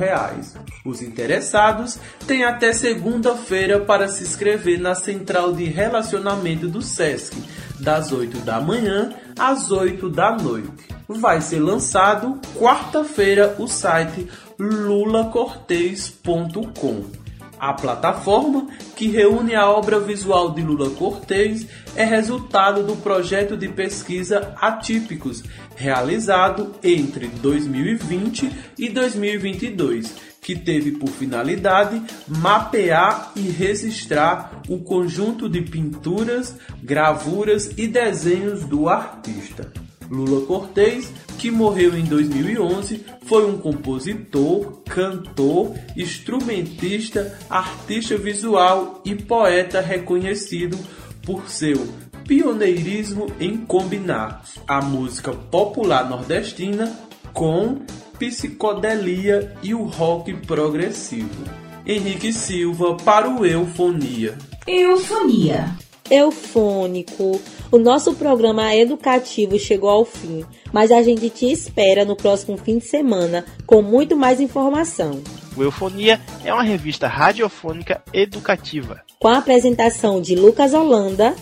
Os 0.85 1.01
interessados 1.01 1.97
têm 2.27 2.43
até 2.43 2.71
segunda-feira 2.71 3.79
para 3.79 4.07
se 4.07 4.23
inscrever 4.23 4.79
na 4.79 4.93
Central 4.93 5.51
de 5.51 5.65
Relacionamento 5.65 6.67
do 6.67 6.81
SESC, 6.81 7.35
das 7.79 8.11
8 8.11 8.37
da 8.39 8.61
manhã 8.61 9.13
às 9.37 9.71
8 9.71 10.09
da 10.09 10.35
noite 10.35 10.95
vai 11.07 11.39
ser 11.41 11.59
lançado 11.59 12.39
quarta-feira 12.57 13.55
o 13.59 13.67
site 13.67 14.27
lulacortez.com. 14.59 17.25
A 17.57 17.71
plataforma, 17.73 18.67
que 18.95 19.07
reúne 19.07 19.55
a 19.55 19.69
obra 19.69 19.99
visual 19.99 20.51
de 20.51 20.61
Lula 20.61 20.89
Cortez, 20.89 21.65
é 21.95 22.03
resultado 22.03 22.83
do 22.83 22.97
projeto 22.97 23.55
de 23.55 23.69
pesquisa 23.69 24.53
Atípicos, 24.59 25.41
realizado 25.75 26.75
entre 26.83 27.27
2020 27.27 28.51
e 28.77 28.89
2022, 28.89 30.34
que 30.45 30.55
teve 30.55 30.91
por 30.91 31.09
finalidade 31.09 31.99
mapear 32.27 33.31
e 33.35 33.41
registrar 33.49 34.61
o 34.69 34.77
conjunto 34.77 35.49
de 35.49 35.59
pinturas, 35.59 36.55
gravuras 36.83 37.71
e 37.75 37.87
desenhos 37.87 38.63
do 38.63 38.87
artista. 38.87 39.73
Lula 40.07 40.45
Cortez, 40.45 41.11
que 41.39 41.49
morreu 41.49 41.97
em 41.97 42.05
2011, 42.05 43.03
foi 43.25 43.49
um 43.49 43.57
compositor, 43.57 44.83
cantor, 44.83 45.73
instrumentista, 45.97 47.35
artista 47.49 48.15
visual 48.15 49.01
e 49.03 49.15
poeta 49.15 49.81
reconhecido 49.81 50.77
por 51.23 51.49
seu 51.49 51.87
pioneirismo 52.27 53.25
em 53.39 53.57
combinar 53.57 54.43
a 54.67 54.79
música 54.79 55.33
popular 55.33 56.07
nordestina 56.07 56.95
com 57.33 57.81
psicodelia 58.17 59.55
e 59.61 59.73
o 59.73 59.83
rock 59.83 60.33
progressivo. 60.33 61.43
Henrique 61.85 62.33
Silva 62.33 62.95
para 62.95 63.29
o 63.29 63.45
Eufonia. 63.45 64.37
Eufonia. 64.67 65.69
Eufônico. 66.09 67.41
O 67.71 67.77
nosso 67.77 68.13
programa 68.13 68.75
educativo 68.75 69.57
chegou 69.57 69.89
ao 69.89 70.05
fim, 70.05 70.45
mas 70.71 70.91
a 70.91 71.01
gente 71.01 71.29
te 71.29 71.51
espera 71.51 72.05
no 72.05 72.15
próximo 72.15 72.57
fim 72.57 72.77
de 72.77 72.85
semana 72.85 73.43
com 73.65 73.81
muito 73.81 74.15
mais 74.15 74.39
informação. 74.39 75.21
O 75.57 75.63
Eufonia 75.63 76.19
é 76.43 76.53
uma 76.53 76.63
revista 76.63 77.07
radiofônica 77.07 78.01
educativa. 78.13 79.01
Com 79.19 79.27
a 79.27 79.37
apresentação 79.37 80.21
de 80.21 80.35
Lucas 80.35 80.73
Holanda 80.73 81.35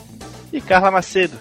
e 0.52 0.62
Carla 0.62 0.92
Macedo. 0.92 1.38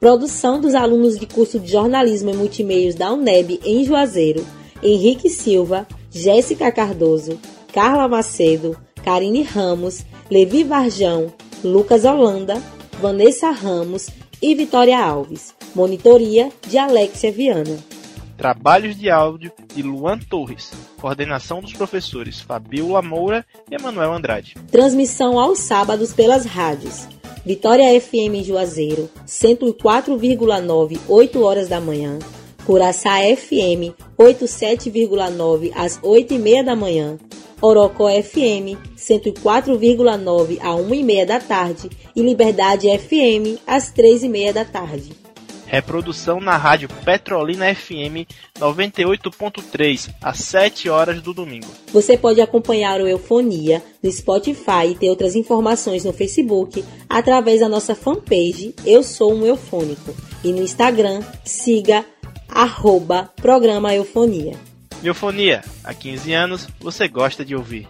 Produção 0.00 0.60
dos 0.60 0.74
alunos 0.74 1.18
de 1.18 1.26
curso 1.26 1.58
de 1.58 1.70
jornalismo 1.70 2.30
e 2.30 2.36
multimeios 2.36 2.94
da 2.94 3.12
UNEB 3.12 3.60
em 3.64 3.84
Juazeiro, 3.84 4.44
Henrique 4.82 5.28
Silva, 5.28 5.86
Jéssica 6.10 6.70
Cardoso, 6.72 7.38
Carla 7.72 8.08
Macedo, 8.08 8.76
Karine 9.04 9.42
Ramos, 9.42 10.04
Levi 10.30 10.64
Varjão, 10.64 11.32
Lucas 11.62 12.04
Holanda, 12.04 12.62
Vanessa 13.00 13.50
Ramos 13.50 14.08
e 14.40 14.54
Vitória 14.54 14.98
Alves. 14.98 15.54
Monitoria 15.76 16.50
de 16.66 16.78
Alexia 16.78 17.30
Viana. 17.30 17.78
Trabalhos 18.38 18.98
de 18.98 19.10
áudio 19.10 19.52
de 19.74 19.82
Luan 19.82 20.18
Torres. 20.18 20.72
Coordenação 20.98 21.60
dos 21.60 21.74
professores 21.74 22.40
Fabiola 22.40 23.02
Moura 23.02 23.44
e 23.70 23.74
Emanuel 23.74 24.14
Andrade. 24.14 24.54
Transmissão 24.70 25.38
aos 25.38 25.58
sábados 25.58 26.14
pelas 26.14 26.46
rádios. 26.46 27.06
Vitória 27.44 28.00
FM 28.00 28.36
em 28.36 28.42
Juazeiro, 28.44 29.08
104,9, 29.26 30.98
8 31.06 31.42
horas 31.42 31.68
da 31.68 31.80
manhã. 31.80 32.18
Curaçá 32.66 33.18
FM, 33.20 33.94
87,9 34.18 35.70
às 35.72 36.00
8 36.02 36.34
e 36.34 36.38
meia 36.38 36.64
da 36.64 36.74
manhã. 36.74 37.16
Orocó 37.62 38.10
FM 38.10 38.76
104,9 38.96 40.58
a 40.60 40.74
1 40.74 40.94
e 40.94 41.02
meia 41.04 41.24
da 41.24 41.38
tarde 41.38 41.88
e 42.14 42.20
Liberdade 42.20 42.88
FM 42.98 43.62
às 43.68 43.92
3 43.92 44.24
e 44.24 44.28
meia 44.28 44.52
da 44.52 44.64
tarde. 44.64 45.12
Reprodução 45.66 46.40
na 46.40 46.56
rádio 46.56 46.88
Petrolina 47.04 47.72
FM 47.72 48.26
98.3 48.58 50.10
às 50.20 50.38
7 50.38 50.88
horas 50.88 51.22
do 51.22 51.32
domingo. 51.32 51.66
Você 51.92 52.16
pode 52.16 52.40
acompanhar 52.40 53.00
o 53.00 53.06
Eufonia 53.06 53.82
no 54.02 54.10
Spotify 54.10 54.88
e 54.90 54.94
ter 54.94 55.08
outras 55.08 55.36
informações 55.36 56.04
no 56.04 56.12
Facebook 56.12 56.84
através 57.08 57.60
da 57.60 57.68
nossa 57.68 57.94
fanpage 57.94 58.74
Eu 58.84 59.02
Sou 59.02 59.32
um 59.32 59.46
Eufônico 59.46 60.14
e 60.44 60.52
no 60.52 60.62
Instagram 60.62 61.20
siga 61.44 62.04
arroba 62.56 63.30
programa 63.36 63.94
Eufonia. 63.94 64.56
Eufonia, 65.04 65.62
há 65.84 65.92
15 65.92 66.32
anos 66.32 66.68
você 66.80 67.06
gosta 67.06 67.44
de 67.44 67.54
ouvir. 67.54 67.86